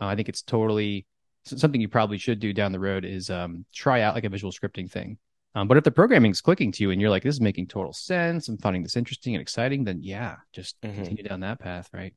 [0.00, 1.06] uh, i think it's totally
[1.44, 4.52] something you probably should do down the road is um, try out like a visual
[4.52, 5.18] scripting thing
[5.54, 7.66] um, but if the programming is clicking to you and you're like, this is making
[7.66, 10.94] total sense, I'm finding this interesting and exciting, then yeah, just mm-hmm.
[10.94, 12.14] continue down that path, right?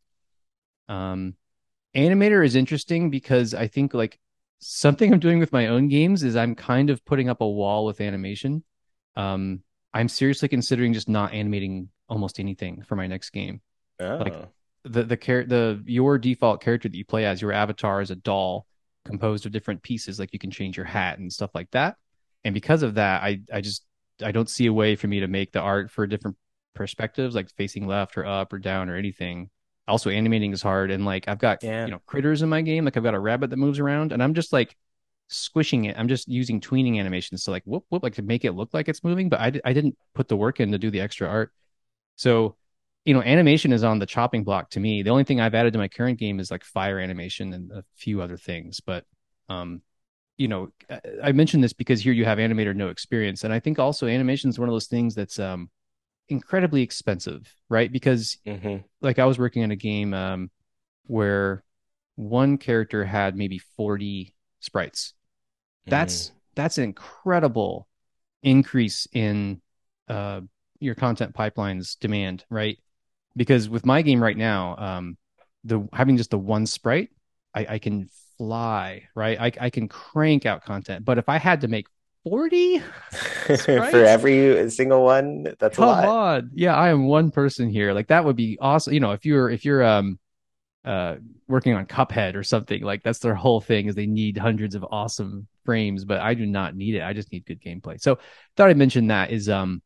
[0.89, 1.35] Um,
[1.95, 4.19] animator is interesting because I think like
[4.59, 7.85] something I'm doing with my own games is I'm kind of putting up a wall
[7.85, 8.63] with animation.
[9.15, 9.61] Um,
[9.93, 13.61] I'm seriously considering just not animating almost anything for my next game.
[13.99, 14.17] Oh.
[14.17, 14.35] Like
[14.83, 18.15] the the char- the your default character that you play as your avatar is a
[18.15, 18.65] doll
[19.05, 20.19] composed of different pieces.
[20.19, 21.97] Like you can change your hat and stuff like that
[22.43, 23.85] and because of that i i just
[24.23, 26.37] i don't see a way for me to make the art for different
[26.73, 29.49] perspectives like facing left or up or down or anything
[29.91, 30.91] also animating is hard.
[30.91, 31.85] And like i've got yeah.
[31.85, 32.85] you know critters in my game.
[32.85, 34.75] Like i've got a rabbit that moves around and i'm just like
[35.27, 35.95] squishing it.
[35.97, 38.89] I'm just using tweening animations to like whoop whoop like to make it look like
[38.89, 41.51] it's moving but I, I didn't put the work in to do the extra art.
[42.15, 42.55] So
[43.05, 45.03] you know animation is on the chopping block to me.
[45.03, 47.83] The only thing i've added to my current game is like fire animation and a
[47.95, 48.79] few other things.
[48.79, 49.05] But
[49.49, 49.81] um
[50.41, 50.71] you know,
[51.23, 54.49] I mentioned this because here you have animator no experience, and I think also animation
[54.49, 55.69] is one of those things that's um,
[56.31, 57.91] incredibly expensive, right?
[57.91, 58.77] Because mm-hmm.
[59.01, 60.49] like I was working on a game um,
[61.05, 61.63] where
[62.15, 65.13] one character had maybe forty sprites.
[65.85, 66.31] That's mm.
[66.55, 67.87] that's an incredible
[68.43, 69.61] increase in
[70.07, 70.41] uh,
[70.79, 72.79] your content pipeline's demand, right?
[73.35, 75.17] Because with my game right now, um,
[75.63, 77.09] the having just the one sprite,
[77.53, 79.39] I, I can fly, right?
[79.39, 81.05] I, I can crank out content.
[81.05, 81.87] But if I had to make
[82.23, 82.79] 40
[83.57, 86.05] for every single one, that's Come a lot.
[86.05, 86.51] On.
[86.53, 87.93] Yeah, I am one person here.
[87.93, 88.93] Like that would be awesome.
[88.93, 90.19] You know, if you're if you're um
[90.85, 91.15] uh
[91.47, 94.85] working on Cuphead or something, like that's their whole thing is they need hundreds of
[94.91, 97.01] awesome frames, but I do not need it.
[97.01, 97.99] I just need good gameplay.
[97.99, 98.19] So
[98.55, 99.81] thought I'd mention that is um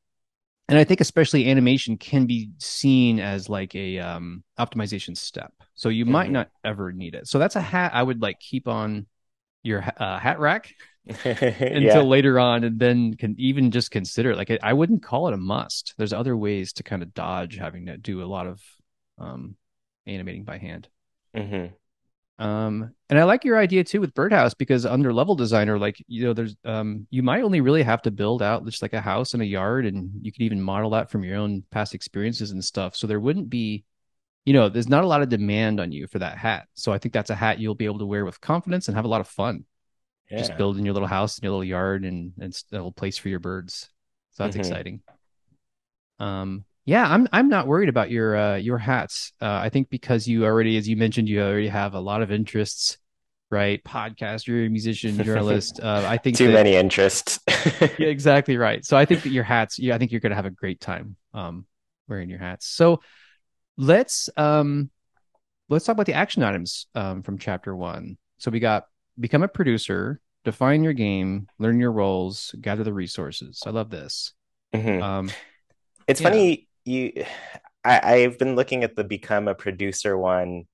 [0.68, 5.54] and I think especially animation can be seen as like a um, optimization step.
[5.76, 6.12] So you mm-hmm.
[6.12, 7.28] might not ever need it.
[7.28, 9.06] So that's a hat I would like keep on
[9.62, 10.74] your uh, hat rack
[11.24, 12.02] until yeah.
[12.02, 14.38] later on, and then can even just consider it.
[14.38, 15.94] Like I wouldn't call it a must.
[15.98, 18.62] There's other ways to kind of dodge having to do a lot of
[19.20, 19.56] um,
[20.08, 20.88] animating by hand.
[21.36, 21.74] Mm-hmm.
[22.38, 26.26] Um, and I like your idea too with Birdhouse because under level designer, like you
[26.26, 29.34] know, there's um, you might only really have to build out just like a house
[29.34, 32.64] and a yard, and you could even model that from your own past experiences and
[32.64, 32.96] stuff.
[32.96, 33.86] So there wouldn't be,
[34.44, 36.68] you know, there's not a lot of demand on you for that hat.
[36.74, 39.06] So I think that's a hat you'll be able to wear with confidence and have
[39.06, 39.66] a lot of fun.
[40.30, 40.40] Yeah.
[40.40, 43.30] Just building your little house and your little yard and and a little place for
[43.30, 43.90] your birds.
[44.32, 44.60] So that's Mhm.
[44.62, 45.02] exciting.
[46.20, 49.34] Um, yeah, I'm I'm not worried about your uh your hats.
[49.42, 52.32] Uh, I think because you already, as you mentioned, you already have a lot of
[52.32, 52.98] interests,
[53.50, 53.84] right?
[53.84, 55.80] Podcaster, musician, journalist.
[55.82, 57.40] Uh, I think Too that- many interests.
[58.00, 58.86] Yeah, exactly right.
[58.86, 61.16] So I think that your hats, yeah, I think you're gonna have a great time
[61.34, 61.66] um
[62.08, 62.68] wearing your hats.
[62.68, 63.02] So
[63.78, 64.90] let's um
[65.70, 68.18] let's talk about the action items um from chapter one.
[68.38, 68.86] So we got
[69.20, 73.62] become a producer, define your game, learn your roles, gather the resources.
[73.66, 74.34] I love this.
[74.74, 75.02] Mhm.
[75.02, 75.30] Um
[76.08, 76.30] It's Yeah.
[76.30, 77.26] funny you
[77.84, 80.66] I, I've been looking at the become a producer one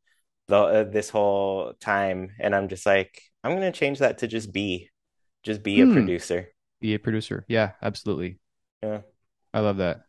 [0.47, 4.53] the uh, this whole time and I'm just like I'm gonna change that to just
[4.53, 4.89] be
[5.43, 5.93] just be a Hmm.
[5.93, 6.49] producer.
[6.81, 7.45] be a producer.
[7.47, 8.39] Yeah, absolutely.
[8.83, 9.01] Yeah.
[9.53, 10.01] I love that.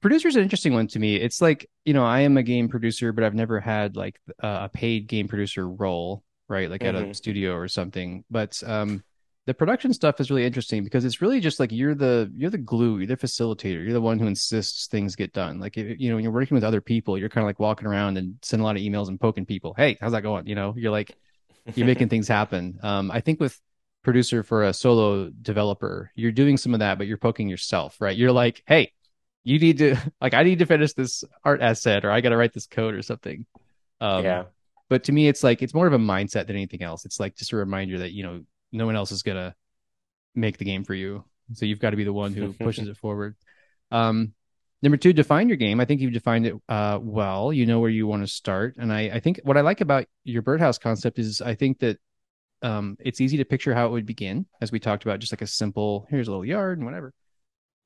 [0.00, 1.16] Producer's an interesting one to me.
[1.16, 4.68] It's like, you know, I am a game producer, but I've never had like a
[4.70, 6.70] paid game producer role, right?
[6.70, 7.16] Like at a Mhm.
[7.16, 8.24] studio or something.
[8.30, 9.04] But um
[9.46, 12.58] the production stuff is really interesting because it's really just like you're the you're the
[12.58, 15.58] glue, you're the facilitator, you're the one who insists things get done.
[15.60, 17.88] Like if, you know, when you're working with other people, you're kind of like walking
[17.88, 19.74] around and sending a lot of emails and poking people.
[19.76, 20.46] Hey, how's that going?
[20.46, 21.16] You know, you're like
[21.74, 22.78] you're making things happen.
[22.82, 23.58] Um, I think with
[24.02, 28.16] producer for a solo developer, you're doing some of that, but you're poking yourself, right?
[28.16, 28.92] You're like, hey,
[29.44, 32.36] you need to like, I need to finish this art asset, or I got to
[32.36, 33.46] write this code or something.
[34.00, 34.44] Um, yeah.
[34.90, 37.04] But to me, it's like it's more of a mindset than anything else.
[37.06, 39.54] It's like just a reminder that you know no one else is gonna
[40.34, 41.24] make the game for you,
[41.54, 43.36] so you've got to be the one who pushes it forward.
[43.92, 44.34] Um,
[44.82, 45.78] number two, define your game.
[45.80, 47.52] I think you've defined it uh, well.
[47.52, 50.06] You know where you want to start, and I, I think what I like about
[50.24, 51.98] your birdhouse concept is I think that
[52.62, 55.42] um, it's easy to picture how it would begin, as we talked about, just like
[55.42, 57.14] a simple here's a little yard and whatever.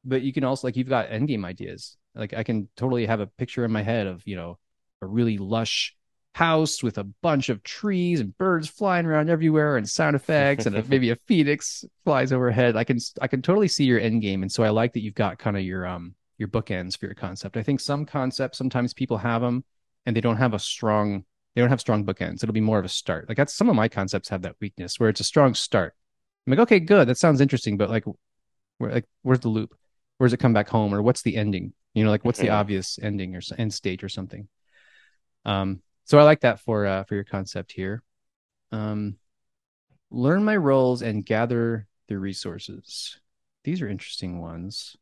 [0.07, 1.99] But you can also like you've got end game ideas.
[2.15, 4.59] Like I can totally have a picture in my head of you know
[5.03, 5.95] a really lush
[6.35, 10.77] house with a bunch of trees and birds flying around everywhere and sound effects and
[10.77, 12.77] a, maybe a phoenix flies overhead.
[12.77, 15.15] I can I can totally see your end game, and so I like that you've
[15.15, 17.57] got kind of your um your bookends for your concept.
[17.57, 19.65] I think some concepts sometimes people have them
[20.07, 22.43] and they don't have a strong they don't have strong bookends.
[22.43, 23.29] It'll be more of a start.
[23.29, 25.95] Like that's some of my concepts have that weakness where it's a strong start.
[26.47, 28.05] I'm like, okay, good, that sounds interesting, but like,
[28.79, 29.75] where like where's the loop?
[30.19, 31.73] Where's it come back home, or what's the ending?
[31.95, 32.55] You know, like what's the Mhm.
[32.55, 34.49] obvious ending or end stage or something.
[35.45, 38.03] Um, so I like that for uh, for your concept here.
[38.73, 39.17] Um,
[40.11, 43.19] learn my roles and gather the resources.
[43.65, 44.97] These are interesting ones.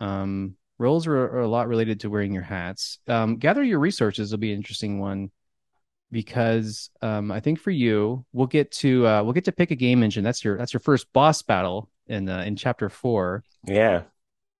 [0.00, 2.98] Um, roles are, are a lot related to wearing your hats.
[3.06, 5.30] Um, gather your resources will be an interesting one
[6.10, 9.76] because um, I think for you, we'll get to uh, we'll get to pick a
[9.76, 10.24] game engine.
[10.24, 13.44] That's your that's your first boss battle in uh, in chapter four.
[13.64, 14.02] Yeah.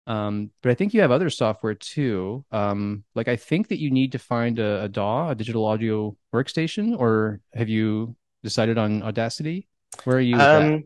[0.08, 2.44] Um, but I think you have other software too.
[2.50, 6.16] Um, like I think that you need to find a, a DAW, a digital audio
[6.34, 9.68] workstation, or have you decided on Audacity?
[10.04, 10.38] Where are you?
[10.40, 10.84] Um,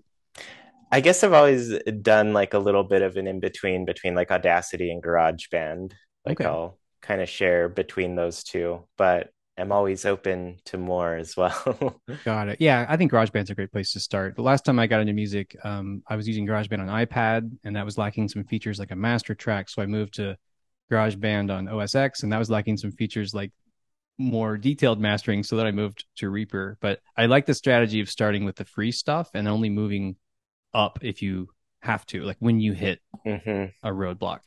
[0.90, 4.30] I guess I've always done like a little bit of an in between between like
[4.30, 5.92] Audacity and GarageBand.
[6.26, 6.48] Like Okay.
[6.48, 12.00] I'll kind of share between those two, but I'm always open to more as well.
[12.24, 12.56] Got it.
[12.60, 14.34] Yeah, I think GarageBand's a great place to start.
[14.34, 17.76] The last time I got into music, um, I was using GarageBand on iPad, and
[17.76, 19.68] that was lacking some features like a master track.
[19.68, 20.36] So I moved to
[20.90, 23.52] GarageBand on OS X, and that was lacking some features like
[24.18, 25.42] more detailed mastering.
[25.44, 26.78] So that I moved to Reaper.
[26.80, 30.16] But I like the strategy of starting with the free stuff and only moving
[30.74, 31.48] up if you
[31.82, 34.40] have to, like when you hit hmm a roadblock.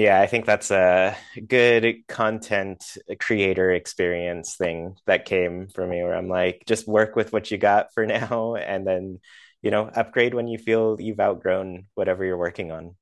[0.00, 1.14] Yeah, I think that's a
[1.46, 7.34] good content creator experience thing that came for me where I'm like, just work with
[7.34, 9.20] what you got for now and then,
[9.60, 12.96] you know, upgrade when you feel you've outgrown whatever you're working on.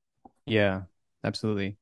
[0.44, 0.82] Yeah,
[1.22, 1.76] absolutely.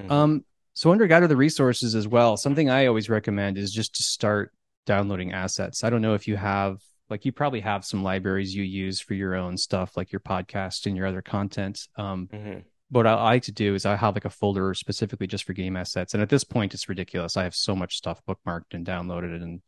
[0.00, 0.10] Mhm.
[0.10, 4.02] Um, so under gather the resources as well, something I always recommend is just to
[4.02, 4.52] start
[4.86, 5.84] downloading assets.
[5.84, 6.78] I don't know if you have
[7.10, 10.86] like you probably have some libraries you use for your own stuff, like your podcast
[10.86, 11.86] and your other content.
[11.96, 12.64] Um, Mhm.
[12.92, 15.76] What I like to do is I have like a folder specifically just for game
[15.76, 16.14] assets.
[16.14, 17.36] And at this point, it's ridiculous.
[17.36, 19.62] I have so much stuff bookmarked and downloaded and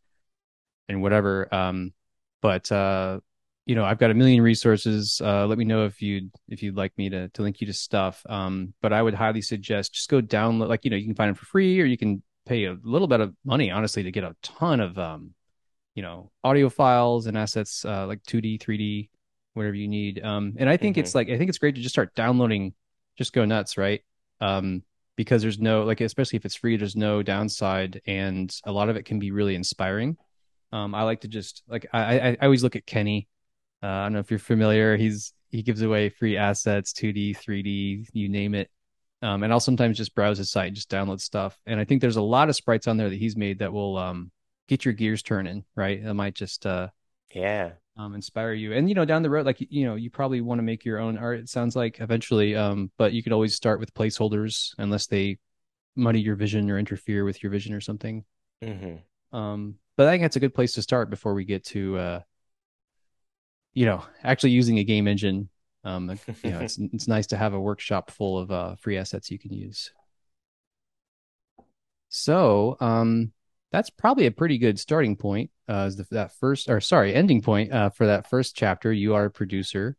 [0.87, 1.53] and whatever.
[1.53, 1.93] Um,
[2.41, 3.19] but uh,
[3.65, 5.19] you know, I've got a million resources.
[5.23, 7.73] Uh, let me know if you'd if you'd like me to to link you to
[7.73, 8.23] stuff.
[8.29, 10.69] Um, but I would highly suggest just go download.
[10.69, 13.07] Like you know, you can find them for free, or you can pay a little
[13.07, 15.33] bit of money, honestly, to get a ton of um,
[15.95, 19.09] you know, audio files and assets uh, like 2D, 3D,
[19.53, 20.23] whatever you need.
[20.23, 22.73] Um, and I think it's like I think it's great to just start downloading,
[23.17, 24.01] just go nuts, right?
[24.41, 24.83] Um,
[25.15, 28.95] because there's no like especially if it's free, there's no downside, and a lot of
[28.95, 30.17] it can be really inspiring.
[30.71, 33.27] Um, I like to just like I, I, I always look at Kenney.
[33.81, 34.97] Uh, I don't know if you're familiar.
[34.97, 38.69] He's he gives away free assets, 2D, 3D, you name it.
[39.21, 41.57] Um, and I'll sometimes just browse his site, just download stuff.
[41.65, 43.97] And I think there's a lot of sprites on there that he's made that will
[43.97, 44.31] um
[44.67, 46.03] get your gears turning, right?
[46.03, 46.89] That might just uh
[47.35, 48.73] yeah um, inspire you.
[48.73, 50.99] And you know, down the road, like you know, you probably want to make your
[50.99, 51.39] own art.
[51.39, 55.37] It sounds like eventually, um, but you could always start with placeholders unless they
[55.95, 58.25] muddy your vision or interfere with your vision or something.
[58.61, 59.37] Mm-hmm.
[59.37, 62.19] Um, but I think that's a good place to start before we get to, uh,
[63.73, 65.49] you know, actually using a game engine.
[65.85, 69.31] Um, you know, it's it's nice to have a workshop full of uh, free assets
[69.31, 69.91] you can use.
[72.09, 73.31] So, um,
[73.75, 77.41] that's probably a pretty good starting point uh, as the, that first or sorry ending
[77.41, 79.97] point uh, for that first chapter you are a producer.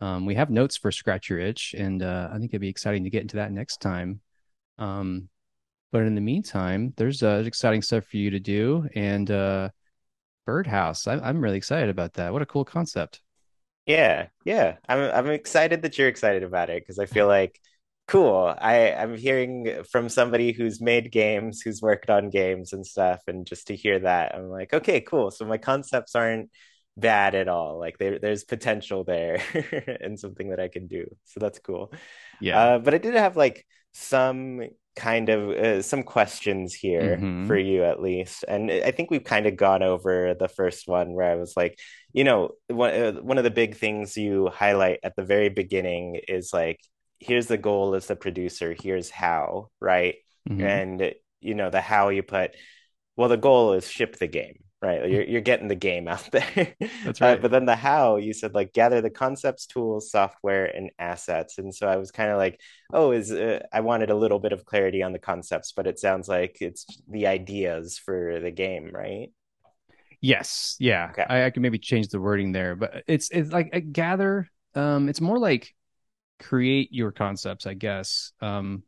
[0.00, 3.04] Um, we have notes for scratch your itch and uh, i think it'd be exciting
[3.04, 4.20] to get into that next time.
[4.78, 5.28] Um,
[5.92, 9.68] but in the meantime there's uh, exciting stuff for you to do and uh,
[10.46, 11.06] birdhouse.
[11.06, 12.32] I, i'm really excited about that.
[12.32, 13.20] What a cool concept.
[13.84, 14.76] Yeah yeah.
[14.88, 17.60] I'm, I'm excited that you're excited about it because i feel like
[18.08, 18.52] cool.
[18.58, 23.46] I I'm hearing from somebody who's made games, who's worked on games and stuff, and
[23.46, 25.30] just to hear that, I'm like, okay, cool.
[25.30, 26.50] So my concepts aren't
[26.96, 27.78] bad at all.
[27.78, 29.40] Like there there's potential there
[30.00, 31.06] and something that I can do.
[31.26, 31.92] So that's cool.
[32.40, 32.58] Yeah.
[32.58, 34.62] Uh, but I did have like some
[34.96, 37.46] kind of uh, some questions here mm-hmm.
[37.46, 41.12] for you at least and i think we've kind of gone over the first one
[41.12, 41.78] where i was like
[42.12, 46.20] you know one, uh, one of the big things you highlight at the very beginning
[46.26, 46.80] is like
[47.20, 50.16] here's the goal as the producer here's how right?
[50.48, 50.62] Mm-hmm.
[50.62, 52.52] and you know the how you put
[53.16, 55.10] well the goal is ship the game right?
[55.10, 56.74] You're, you're getting the game out there.
[57.04, 57.38] That's right.
[57.38, 61.58] uh, but then the how you said like gather the concepts tools software and assets.
[61.58, 62.60] And so i was kind of like
[62.92, 65.98] oh is uh, i wanted a little bit of clarity on the concepts but it
[65.98, 69.30] sounds like it's the ideas for the game right?
[70.20, 70.76] Yes.
[70.80, 71.10] Yeah.
[71.10, 71.24] Okay.
[71.28, 75.20] I, I can maybe change the wording there but it's it's like gather um it's
[75.20, 75.74] more like
[76.38, 78.32] create your concepts, I guess.
[78.40, 78.82] Um,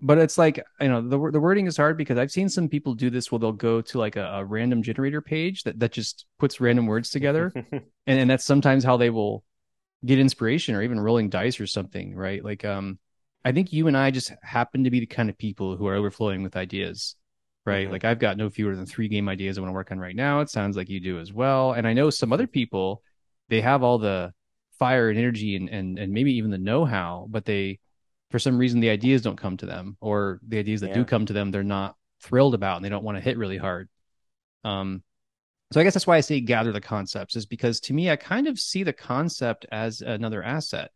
[0.00, 2.94] but it's like you know the the wording is hard because I've seen some people
[2.94, 6.26] do this where they'll go to like a, a random generator page that that just
[6.38, 9.44] puts random words together, and and that's sometimes how they will
[10.04, 12.42] get inspiration or even rolling dice or something, right?
[12.42, 12.98] Like um,
[13.44, 15.94] I think you and I just happen to be the kind of people who are
[15.94, 17.16] overflowing with ideas,
[17.66, 17.84] right?
[17.84, 17.92] Mm-hmm.
[17.92, 20.16] Like I've got no fewer than three game ideas I want to work on right
[20.16, 20.40] now.
[20.40, 23.02] It sounds like you do as well, and I know some other people
[23.50, 24.32] they have all the
[24.80, 27.78] fire and energy and and and maybe even the know-how, but they
[28.30, 30.94] for some reason the ideas don't come to them or the ideas that yeah.
[30.94, 33.58] do come to them they're not thrilled about and they don't want to hit really
[33.58, 33.88] hard.
[34.64, 35.04] Um
[35.72, 38.16] so I guess that's why I say gather the concepts is because to me I
[38.16, 40.90] kind of see the concept as another asset,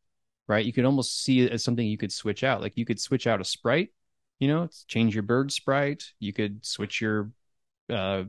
[0.48, 0.64] right?
[0.64, 2.60] You could almost see it as something you could switch out.
[2.60, 3.90] Like you could switch out a sprite,
[4.40, 6.04] you know, change your bird sprite.
[6.18, 7.30] You could switch your
[7.88, 8.24] uh,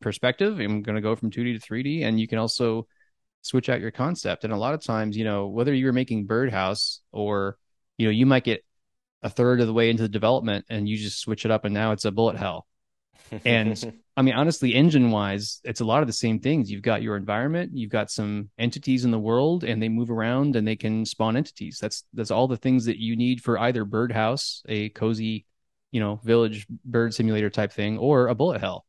[0.00, 0.60] perspective.
[0.60, 2.86] I'm going to go from 2D to 3D, and you can also
[3.42, 4.44] switch out your concept.
[4.44, 7.56] And a lot of times, you know, whether you're making Birdhouse or,
[7.96, 8.64] you know, you might get
[9.22, 11.74] a third of the way into the development and you just switch it up and
[11.74, 12.66] now it's a bullet hell.
[13.44, 16.70] And I mean, honestly, engine wise, it's a lot of the same things.
[16.70, 20.56] You've got your environment, you've got some entities in the world and they move around
[20.56, 21.78] and they can spawn entities.
[21.80, 25.46] That's that's all the things that you need for either Birdhouse, a cozy,
[25.92, 28.84] you know, village bird simulator type thing, or a bullet hell.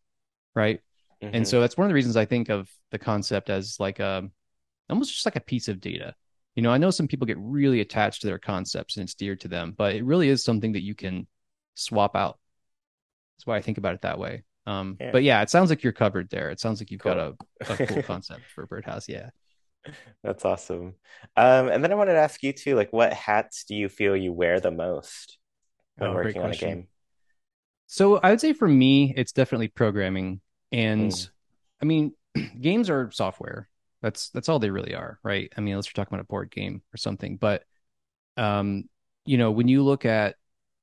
[0.55, 0.81] Right.
[1.21, 1.35] Mm-hmm.
[1.35, 4.29] And so that's one of the reasons I think of the concept as like a
[4.89, 6.15] almost just like a piece of data.
[6.55, 9.35] You know, I know some people get really attached to their concepts and it's dear
[9.37, 11.27] to them, but it really is something that you can
[11.75, 12.37] swap out.
[13.37, 14.43] That's why I think about it that way.
[14.65, 15.11] Um, yeah.
[15.11, 16.49] But yeah, it sounds like you're covered there.
[16.49, 17.13] It sounds like you've cool.
[17.13, 17.35] got
[17.69, 19.07] a, a cool concept for Birdhouse.
[19.07, 19.29] Yeah.
[20.23, 20.95] That's awesome.
[21.37, 24.15] Um, and then I wanted to ask you too, like, what hats do you feel
[24.15, 25.37] you wear the most
[25.97, 26.87] when oh, working on a game?
[27.87, 30.41] So I would say for me, it's definitely programming.
[30.71, 31.29] And mm.
[31.81, 32.13] I mean,
[32.61, 33.67] games are software.
[34.01, 35.51] That's that's all they really are, right?
[35.55, 37.37] I mean, unless you're talking about a board game or something.
[37.37, 37.63] But
[38.37, 38.85] um,
[39.25, 40.35] you know, when you look at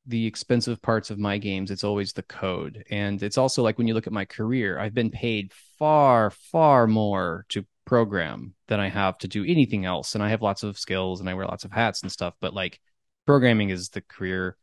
[0.07, 2.85] the expensive parts of my games, it's always the code.
[2.91, 6.87] And it's also like when you look at my career, I've been paid far, far
[6.87, 10.15] more to program than I have to do anything else.
[10.15, 12.55] And I have lots of skills and I wear lots of hats and stuff, but
[12.55, 12.81] like
[13.27, 14.57] programming is the career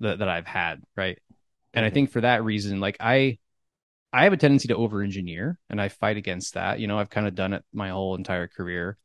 [0.00, 1.18] that, that I've had, right?
[1.74, 1.94] And I mm-hmm.
[1.94, 3.38] think for that reason, like I
[4.12, 6.80] I have a tendency to over engineer and I fight against that.
[6.80, 8.96] You know, I've kind of done it my whole entire career.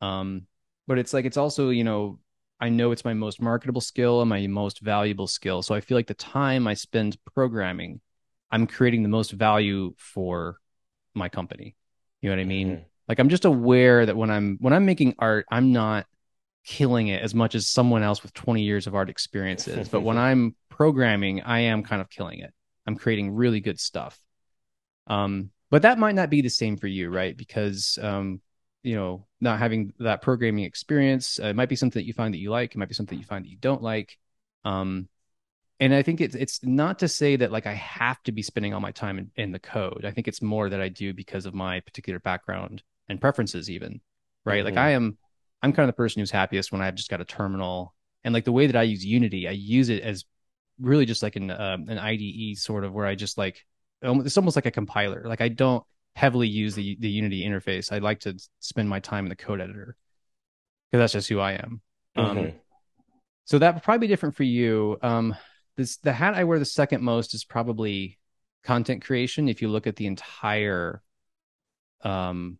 [0.00, 0.46] Um,
[0.86, 2.18] but it's like, it's also, you know,
[2.60, 5.62] I know it's my most marketable skill and my most valuable skill.
[5.62, 8.00] So I feel like the time I spend programming,
[8.50, 10.58] I'm creating the most value for
[11.14, 11.74] my company.
[12.20, 12.68] You know what I mean?
[12.70, 12.82] Mm-hmm.
[13.08, 16.06] Like I'm just aware that when I'm when I'm making art, I'm not
[16.64, 19.88] killing it as much as someone else with 20 years of art experiences.
[19.88, 22.52] but when I'm programming, I am kind of killing it.
[22.86, 24.18] I'm creating really good stuff.
[25.06, 27.36] Um, but that might not be the same for you, right?
[27.36, 28.40] Because um,
[28.82, 32.34] you know, not having that programming experience, uh, it might be something that you find
[32.34, 32.74] that you like.
[32.74, 34.18] It might be something that you find that you don't like.
[34.64, 35.08] Um,
[35.80, 38.74] and I think it's it's not to say that like I have to be spending
[38.74, 40.04] all my time in, in the code.
[40.04, 44.00] I think it's more that I do because of my particular background and preferences, even
[44.44, 44.58] right.
[44.58, 44.64] Mm-hmm.
[44.66, 45.18] Like I am,
[45.62, 47.94] I'm kind of the person who's happiest when I've just got a terminal
[48.24, 50.24] and like the way that I use Unity, I use it as
[50.80, 53.64] really just like an uh, an IDE sort of where I just like
[54.04, 55.24] it's almost like a compiler.
[55.26, 55.84] Like I don't
[56.14, 57.92] heavily use the the Unity interface.
[57.92, 59.96] I like to spend my time in the code editor
[60.90, 61.80] because that's just who I am.
[62.16, 62.38] Um, mm-hmm.
[62.38, 62.52] Um,
[63.44, 64.98] so that would probably be different for you.
[65.02, 65.34] Um,
[65.76, 68.18] this the hat I wear the second most is probably
[68.62, 69.48] content creation.
[69.48, 71.02] If you look at the entire
[72.02, 72.58] um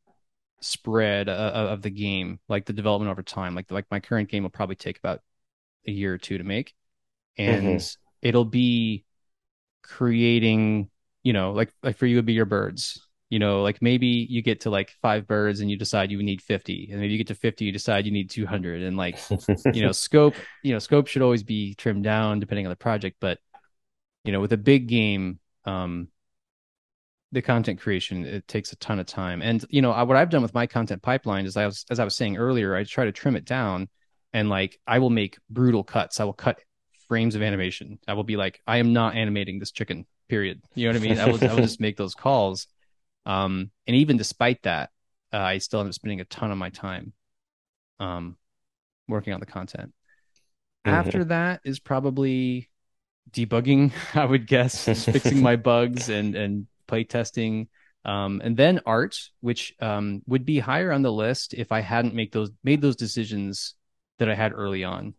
[0.60, 4.42] spread uh, of the game, like the development over time, like like my current game
[4.42, 5.20] will probably take about
[5.86, 6.74] a year or two to make,
[7.36, 8.26] and mm-hmm.
[8.26, 9.04] it'll be
[9.82, 10.90] creating,
[11.24, 13.00] you know, like like for you would be your birds.
[13.30, 16.40] You know, like maybe you get to like five birds and you decide you need
[16.40, 19.18] 50 and maybe you get to 50 you decide you need 200 and like
[19.72, 23.16] you know scope you know scope should always be trimmed down depending on the project
[23.20, 23.38] but
[24.22, 26.06] you know with a big game um
[27.32, 30.42] the content creation it takes a ton of time and you know what i've done
[30.42, 33.10] with my content pipeline is i was as i was saying earlier i try to
[33.10, 33.88] trim it down
[34.34, 36.20] and like I will make brutal cuts.
[36.20, 36.60] I will cut
[37.08, 37.98] frames of animation.
[38.06, 40.06] I will be like, I am not animating this chicken.
[40.28, 40.62] Period.
[40.74, 41.18] You know what I mean?
[41.18, 42.66] I will, I just make those calls.
[43.26, 44.90] Um, and even despite that,
[45.32, 47.12] uh, I still end up spending a ton of my time,
[48.00, 48.36] um,
[49.08, 49.92] working on the content.
[50.86, 50.94] Mm-hmm.
[50.94, 52.70] After that is probably
[53.30, 53.92] debugging.
[54.14, 57.68] I would guess fixing my bugs and and play testing.
[58.04, 62.14] Um, and then art, which um, would be higher on the list if I hadn't
[62.14, 63.74] make those made those decisions
[64.18, 65.14] that I had early on,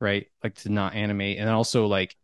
[0.00, 0.26] right?
[0.42, 2.16] Like to not animate, and also like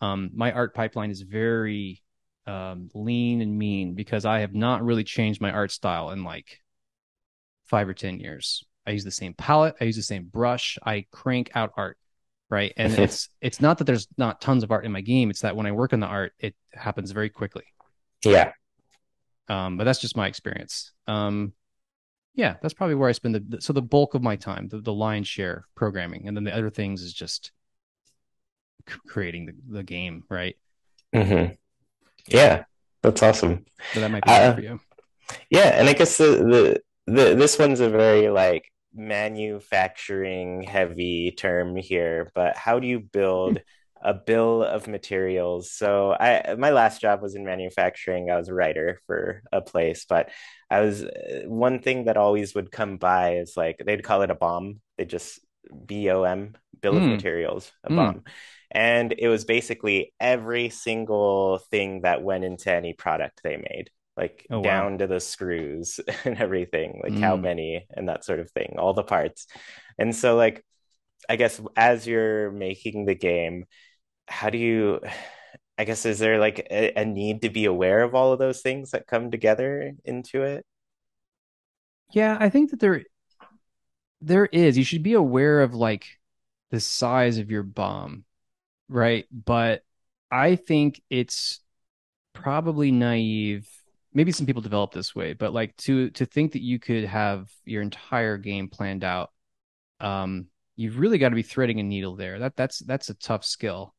[0.00, 2.02] um, my art pipeline is very
[2.46, 6.60] um, lean and mean because I have not really changed my art style in like
[7.66, 8.64] five or ten years.
[8.86, 11.98] I use the same palette, I use the same brush, I crank out art,
[12.48, 12.72] right?
[12.76, 15.56] And it's it's not that there's not tons of art in my game; it's that
[15.56, 17.64] when I work on the art, it happens very quickly.
[18.24, 18.52] Yeah.
[19.48, 20.92] Um, but that's just my experience.
[21.06, 21.52] Um,
[22.34, 24.92] yeah, that's probably where I spend the so the bulk of my time, the, the
[24.92, 27.50] lion's share programming, and then the other things is just
[29.06, 30.56] creating the, the game, right?
[31.14, 31.54] Mm-hmm.
[32.28, 32.64] Yeah,
[33.02, 33.64] that's awesome.
[33.92, 34.80] So that might be uh, for you.
[35.50, 36.24] Yeah, and I guess the,
[37.06, 43.00] the the this one's a very like manufacturing heavy term here, but how do you
[43.00, 43.60] build
[44.02, 45.70] a bill of materials.
[45.70, 48.30] So I my last job was in manufacturing.
[48.30, 50.30] I was a writer for a place, but
[50.70, 51.04] I was
[51.46, 54.80] one thing that always would come by is like they'd call it a bomb.
[54.96, 55.40] They just
[55.84, 56.98] B O M bill mm.
[56.98, 57.10] of hmm.
[57.10, 57.96] materials, a mm.
[57.96, 58.24] BOM.
[58.70, 64.46] And it was basically every single thing that went into any product they made, like
[64.50, 67.20] oh, down to the screws and everything, like mm.
[67.20, 69.46] how many and that sort of thing, all the parts.
[69.98, 70.64] And so like
[71.28, 73.64] I guess as you're making the game,
[74.28, 75.00] how do you
[75.78, 78.60] i guess is there like a, a, need to be aware of all of those
[78.60, 80.64] things that come together into it
[82.12, 83.02] yeah i think that there
[84.20, 86.06] there is you should be aware of like
[86.70, 88.24] the size of your BOM
[88.88, 89.26] right?
[89.32, 89.82] But
[90.30, 91.60] i think it's
[92.34, 93.66] probably naive
[94.12, 97.48] maybe some people develop this way but like to to think that you could have
[97.64, 99.30] your entire game planned out
[100.00, 100.46] um
[100.78, 102.38] you've really got to be threading a needle there.
[102.38, 103.94] That that's that's a tough skill.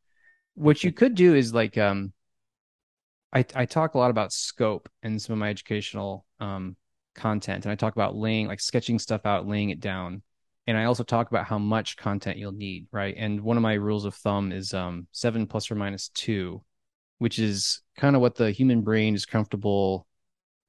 [0.56, 2.14] What you could do is like um
[3.34, 6.78] I I talk a lot about scope in some of my educational um
[7.16, 10.24] content and I talk about laying like sketching stuff out, laying it down.
[10.70, 13.16] And I also talk about how much content you'll need, right?
[13.18, 16.62] And one of my rules of thumb is um 7 plus or minus 2,
[17.18, 20.06] which is kind of what the human brain is comfortable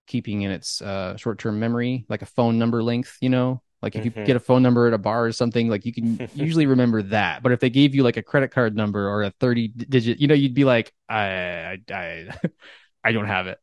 [0.07, 3.63] keeping in its uh short-term memory, like a phone number length, you know?
[3.83, 4.21] Like if mm-hmm.
[4.21, 7.03] you get a phone number at a bar or something, like you can usually remember
[7.03, 7.43] that.
[7.43, 10.29] But if they gave you like a credit card number or a 30 digit, you
[10.29, 12.29] know, you'd be like, I, I,
[13.05, 13.59] I, don't have it.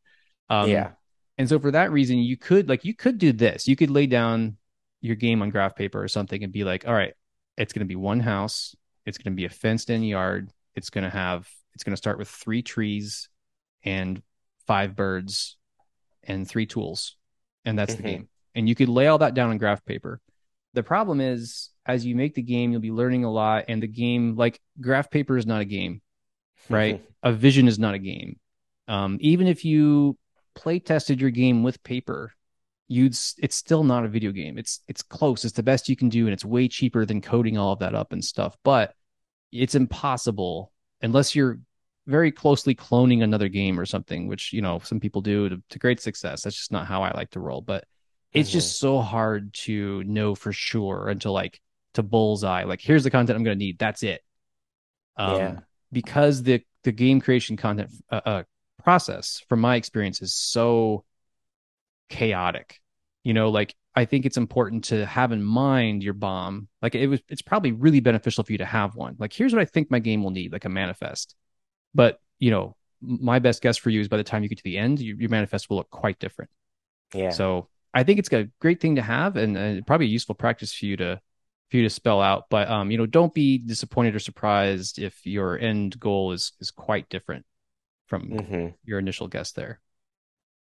[0.49, 0.91] Um, yeah.
[1.37, 3.67] And so for that reason, you could like, you could do this.
[3.67, 4.57] You could lay down
[5.07, 7.13] your game on graph paper or something and be like, all right,
[7.57, 8.75] it's going to be one house.
[9.05, 10.51] It's going to be a fenced in yard.
[10.75, 13.29] It's going to have, it's going to start with three trees
[13.83, 14.21] and
[14.67, 15.57] five birds
[16.23, 17.15] and three tools.
[17.65, 18.03] And that's mm-hmm.
[18.03, 20.19] the game and you could lay all that down on graph paper.
[20.73, 23.87] The problem is, as you make the game, you'll be learning a lot, and the
[23.87, 26.01] game, like graph paper, is not a game,
[26.67, 27.05] right?
[27.21, 28.39] a vision is not a game.
[28.87, 30.17] Um, even if you
[30.55, 32.33] play tested your game with paper,
[32.87, 34.57] you'd it's still not a video game.
[34.57, 35.45] It's it's close.
[35.45, 37.95] It's the best you can do, and it's way cheaper than coding all of that
[37.95, 38.57] up and stuff.
[38.63, 38.93] But
[39.51, 40.71] it's impossible
[41.01, 41.59] unless you're
[42.05, 45.79] very closely cloning another game or something, which you know some people do to, to
[45.79, 46.43] great success.
[46.43, 47.61] That's just not how I like to roll.
[47.61, 47.85] But
[48.33, 48.57] it's mm-hmm.
[48.57, 51.59] just so hard to know for sure until like
[51.95, 52.63] to bullseye.
[52.63, 53.77] Like here's the content I'm going to need.
[53.77, 54.21] That's it.
[55.17, 55.59] Um, yeah.
[55.91, 58.43] Because the the game creation content uh, uh,
[58.83, 61.03] process, from my experience, is so
[62.09, 62.79] chaotic.
[63.23, 66.67] You know, like I think it's important to have in mind your BOM.
[66.81, 69.15] Like it was, it's probably really beneficial for you to have one.
[69.19, 71.35] Like here's what I think my game will need, like a manifest.
[71.93, 74.63] But you know, my best guess for you is by the time you get to
[74.63, 76.51] the end, your, your manifest will look quite different.
[77.13, 77.31] Yeah.
[77.31, 80.73] So I think it's a great thing to have, and, and probably a useful practice
[80.73, 81.19] for you to
[81.69, 82.45] for you to spell out.
[82.49, 86.71] But um, you know, don't be disappointed or surprised if your end goal is is
[86.71, 87.45] quite different
[88.07, 88.67] from mm-hmm.
[88.83, 89.79] your initial guess there.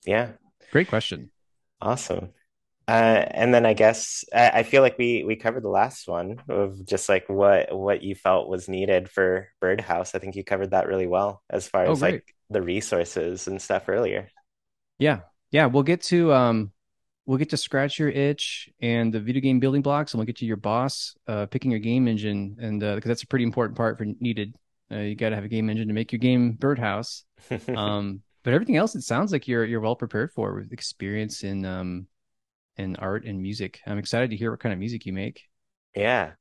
[0.05, 0.31] Yeah.
[0.72, 1.32] Great question.
[1.82, 2.30] Awesome.
[2.88, 6.41] Uh, and then I guess I, I, feel like we we covered the last one
[6.49, 10.15] of just like what what you felt was needed for Birdhouse.
[10.15, 13.61] I think you covered that really well as far oh, as like the resources and
[13.61, 14.28] stuff earlier.
[14.97, 15.20] Yeah,
[15.51, 15.67] yeah.
[15.67, 16.72] We'll get to um,
[17.28, 20.38] we'll get to scratch your itch and the video game building blocks, and we'll get
[20.38, 23.78] to your boss uh, picking your game engine, and because uh, that's a pretty important
[23.78, 24.55] part for needed.
[24.91, 27.24] Uh, you got to have a game engine to make your game Birdhouse.
[27.76, 31.65] um, but everything else, it sounds like you're you're well prepared for with experience in
[31.65, 32.07] um
[32.77, 33.81] in art and music.
[33.85, 35.43] I'm excited to hear what kind of music you make.
[35.95, 36.31] Yeah.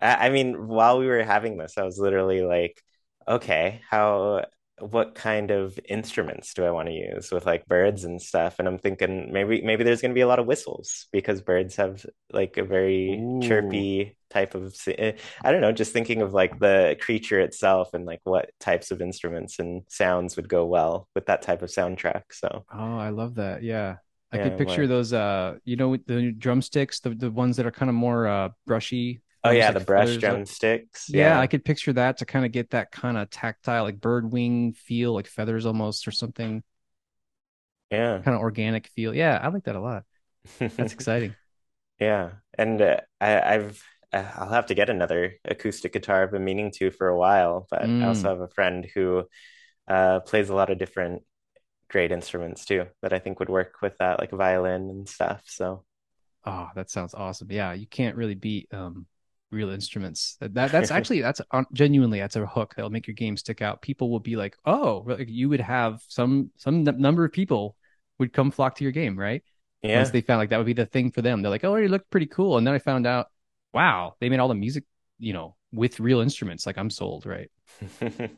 [0.00, 2.82] I, I mean, while we were having this, I was literally like,
[3.26, 4.44] okay, how
[4.80, 8.56] what kind of instruments do I want to use with like birds and stuff?
[8.58, 11.76] And I'm thinking maybe maybe there's going to be a lot of whistles because birds
[11.76, 13.34] have like a very Ooh.
[13.40, 15.12] chirpy type of eh,
[15.44, 19.00] I don't know, just thinking of like the creature itself and like what types of
[19.00, 22.24] instruments and sounds would go well with that type of soundtrack.
[22.32, 23.62] So Oh, I love that.
[23.62, 23.98] Yeah.
[24.32, 24.88] I yeah, could picture what?
[24.88, 28.48] those uh you know the drumsticks, the the ones that are kind of more uh
[28.66, 29.22] brushy.
[29.44, 31.06] Oh yeah, like the brush drumsticks.
[31.08, 31.34] Yeah.
[31.34, 34.32] yeah, I could picture that to kind of get that kind of tactile, like bird
[34.32, 36.62] wing feel, like feathers almost or something.
[37.90, 39.14] Yeah, kind of organic feel.
[39.14, 40.04] Yeah, I like that a lot.
[40.58, 41.34] That's exciting.
[42.00, 43.84] Yeah, and uh, I, I've
[44.14, 46.22] uh, I'll have to get another acoustic guitar.
[46.22, 48.02] I've been meaning to for a while, but mm.
[48.02, 48.30] I also mm.
[48.30, 49.24] have a friend who
[49.88, 51.22] uh, plays a lot of different
[51.90, 55.42] great instruments too that I think would work with that, like violin and stuff.
[55.46, 55.84] So,
[56.46, 57.50] oh, that sounds awesome.
[57.50, 59.06] Yeah, you can't really beat um,
[59.54, 60.36] real instruments.
[60.40, 61.40] That, that that's actually that's
[61.72, 63.82] genuinely that's a hook that'll make your game stick out.
[63.82, 67.76] People will be like, oh, you would have some some number of people
[68.18, 69.42] would come flock to your game, right?
[69.82, 69.98] Yeah.
[69.98, 71.42] Once they found like that would be the thing for them.
[71.42, 73.26] They're like, oh, you look pretty cool, and then I found out,
[73.72, 74.84] wow, they made all the music,
[75.18, 76.66] you know, with real instruments.
[76.66, 77.50] Like I'm sold, right?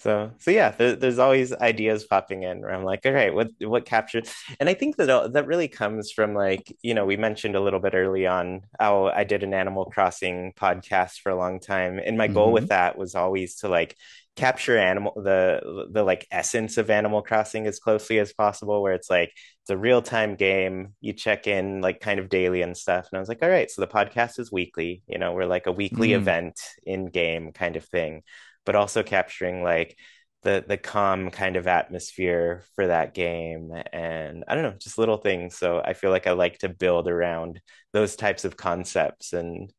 [0.00, 3.50] So, so yeah, there, there's always ideas popping in where I'm like, all right, what
[3.60, 4.26] what captured?
[4.58, 7.80] And I think that that really comes from like, you know, we mentioned a little
[7.80, 12.16] bit early on how I did an Animal Crossing podcast for a long time, and
[12.16, 12.34] my mm-hmm.
[12.34, 12.68] goal with mm-hmm.
[12.68, 13.94] that was always to like
[14.36, 19.10] capture animal the the like essence of Animal Crossing as closely as possible, where it's
[19.10, 20.94] like it's a real time game.
[21.02, 23.70] You check in like kind of daily and stuff, and I was like, all right,
[23.70, 25.02] so the podcast is weekly.
[25.06, 26.16] You know, we're like a weekly mm.
[26.16, 28.22] event in game kind of thing
[28.64, 29.96] but also capturing like
[30.42, 35.18] the the calm kind of atmosphere for that game and i don't know just little
[35.18, 35.56] things.
[35.56, 37.60] So i feel like i like to build around
[37.92, 39.72] those types of concepts and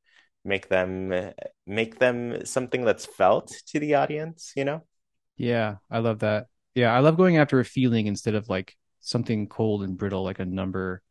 [0.44, 1.34] make them
[1.66, 4.84] make them something that's felt to the audience you know?
[5.38, 6.48] Yeah i love that.
[6.76, 10.40] Yeah i love going after a feeling instead of like something cold and brittle like
[10.40, 11.02] a number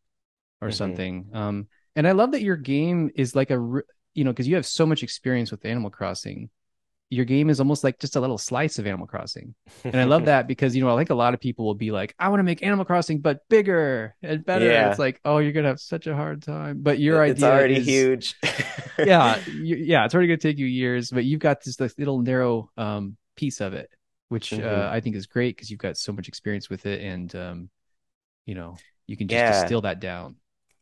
[0.61, 0.75] or mm-hmm.
[0.75, 1.31] something.
[1.33, 3.83] Um and i love that your game is like a
[4.15, 6.51] you know because you have so much experience with animal crossing
[7.11, 9.57] your game is almost like just a little slice of Animal Crossing.
[9.83, 11.91] And I love that because, you know, I think a lot of people will be
[11.91, 14.67] like, I want to make Animal Crossing, but bigger and better.
[14.67, 14.91] Yeah.
[14.91, 16.79] It's like, oh, you're going to have such a hard time.
[16.83, 18.35] But your it's idea It's already is, huge.
[18.99, 19.41] yeah.
[19.51, 20.05] You, yeah.
[20.05, 23.17] It's already going to take you years, but you've got this like, little narrow um,
[23.35, 23.91] piece of it,
[24.29, 24.67] which mm-hmm.
[24.67, 27.01] uh, I think is great because you've got so much experience with it.
[27.03, 27.71] And, um,
[28.47, 28.77] you know,
[29.09, 29.61] you can just yeah.
[29.61, 30.37] distill that down.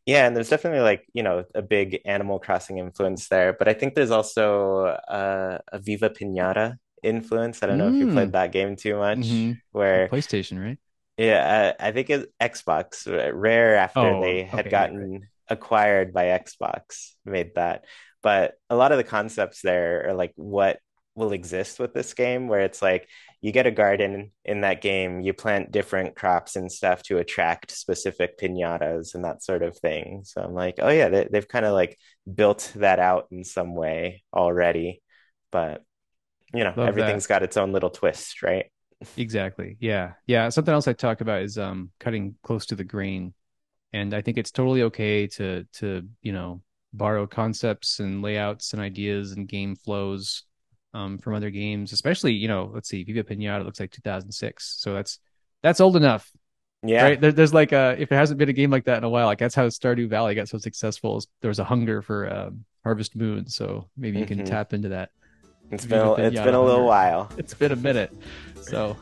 [0.09, 3.53] Yeah, and there's definitely like, you know, a big Animal Crossing influence there.
[3.53, 7.63] But I think there's also uh, a Viva Pinata influence.
[7.63, 8.33] I don't know if you played mm.
[8.33, 9.19] that game too much.
[9.19, 9.53] Mm-hmm.
[9.73, 10.79] Where PlayStation, right?
[11.19, 13.07] Yeah, uh, I think it's Xbox.
[13.07, 15.21] Rare after oh, they had okay, gotten right.
[15.51, 17.85] acquired by Xbox made that.
[18.23, 20.79] But a lot of the concepts there are like what
[21.17, 25.20] will exist with this game, where it's like you get a garden in that game,
[25.20, 30.22] you plant different crops and stuff to attract specific pinatas and that sort of thing.
[30.24, 31.99] So I'm like, oh yeah, they, they've kind of like
[32.32, 35.03] built that out in some way already,
[35.53, 35.84] but
[36.53, 37.28] you know, Love everything's that.
[37.28, 38.66] got its own little twist, right?
[39.16, 39.76] Exactly.
[39.80, 40.12] Yeah.
[40.26, 40.49] Yeah.
[40.49, 43.34] Something else I talk about is um cutting close to the grain.
[43.93, 46.62] And I think it's totally okay to to, you know,
[46.93, 50.45] borrow concepts and layouts and ideas and game flows
[50.95, 54.95] um, from other games, especially you know, let's see, Viva Pinata looks like 2006, so
[54.95, 55.18] that's
[55.62, 56.30] that's old enough.
[56.84, 57.03] Yeah.
[57.03, 57.20] Right.
[57.20, 59.26] There, there's like a if there hasn't been a game like that in a while,
[59.26, 61.20] like that's how Stardew Valley got so successful.
[61.41, 64.47] There was a hunger for um, Harvest Moon, so maybe you can Mhm.
[64.47, 65.11] tap into that.
[65.70, 66.84] It's Viva been a, it's Pinata been a little hunger.
[66.89, 67.32] while.
[67.39, 68.12] It's been a minute,
[68.62, 68.97] so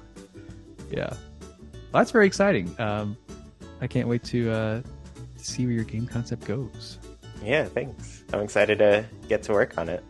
[0.91, 1.21] yeah, well,
[1.93, 2.75] that's very exciting.
[2.81, 3.17] Um,
[3.81, 4.83] I can't wait to uh,
[5.37, 6.99] see where your game concept goes.
[7.45, 8.25] Yeah, thanks.
[8.33, 10.03] I'm excited to get to work on it.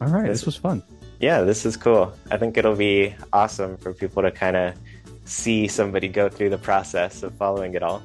[0.00, 0.82] All right, This- this was fun.
[1.24, 2.12] Yeah, this is cool.
[2.30, 4.74] I think it'll be awesome for people to kind of
[5.24, 8.02] see somebody go through the process of following it all.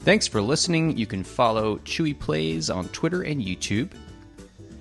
[0.00, 0.96] Thanks for listening.
[0.96, 3.92] You can follow ChuyPlays on Twitter and YouTube.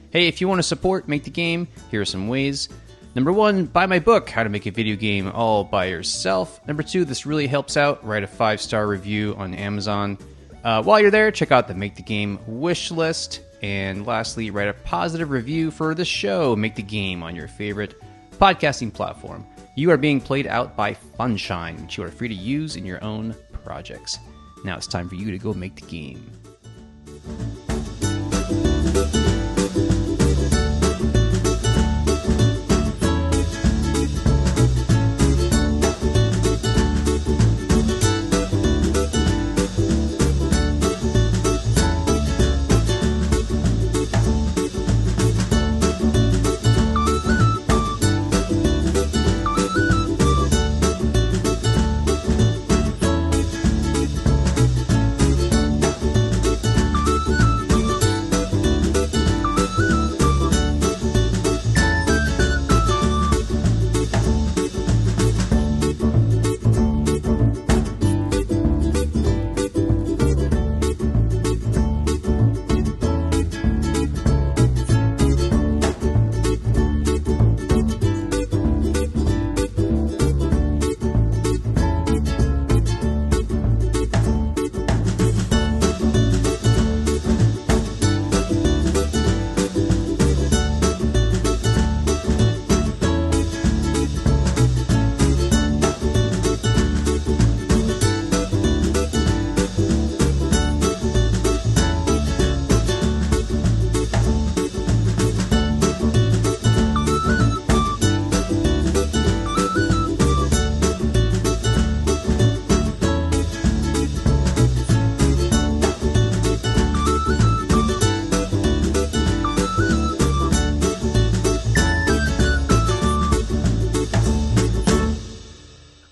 [0.10, 2.68] Hey, if you want to support Make the Game, here are some ways.
[3.14, 6.66] Number one, buy my book, How to Make a Video Game All by Yourself.
[6.66, 8.04] Number two, this really helps out.
[8.04, 10.18] Write a five star review on Amazon.
[10.64, 13.41] Uh, while you're there, check out the Make the Game wish list.
[13.62, 17.95] And lastly, write a positive review for the show, Make the Game, on your favorite
[18.32, 19.45] podcasting platform.
[19.76, 23.03] You are being played out by Funshine, which you are free to use in your
[23.03, 24.20] own projects.
[24.64, 26.32] Now it's time for you to go make the game.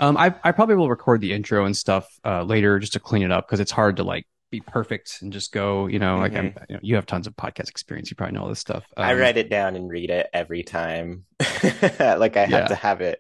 [0.06, 3.24] Um, I I probably will record the intro and stuff uh, later just to clean
[3.24, 5.88] it up because it's hard to like be perfect and just go.
[5.88, 8.12] You know, like I'm, you, know, you have tons of podcast experience.
[8.12, 8.86] You probably know all this stuff.
[8.96, 11.26] I Um, write it down and read it every time.
[11.40, 12.68] like I have Yeah.
[12.68, 13.20] to have it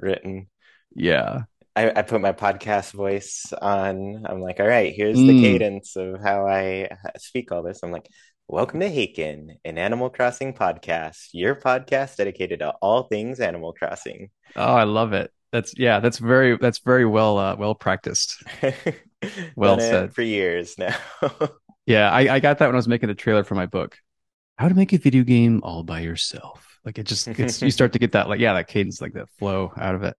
[0.00, 0.48] written.
[0.94, 1.42] Yeah,
[1.74, 4.26] I, I put my podcast voice on.
[4.28, 5.40] I'm like, all right, here's the Mm.
[5.40, 7.80] cadence of how I speak all this.
[7.82, 8.08] I'm like,
[8.48, 14.30] welcome to Haken, an Animal Crossing podcast, your podcast dedicated to all things Animal Crossing.
[14.54, 15.30] Oh, I love it.
[15.52, 16.00] That's yeah.
[16.00, 18.42] That's very that's very well uh, well practiced.
[19.56, 20.14] Well said.
[20.14, 20.94] for years now.
[21.86, 23.96] Yeah, I, I got that when I was making the trailer for my book.
[24.58, 26.78] How to make a video game all by yourself.
[26.84, 29.28] Like it just it's you start to get that like yeah that cadence like that
[29.38, 30.14] flow out of it.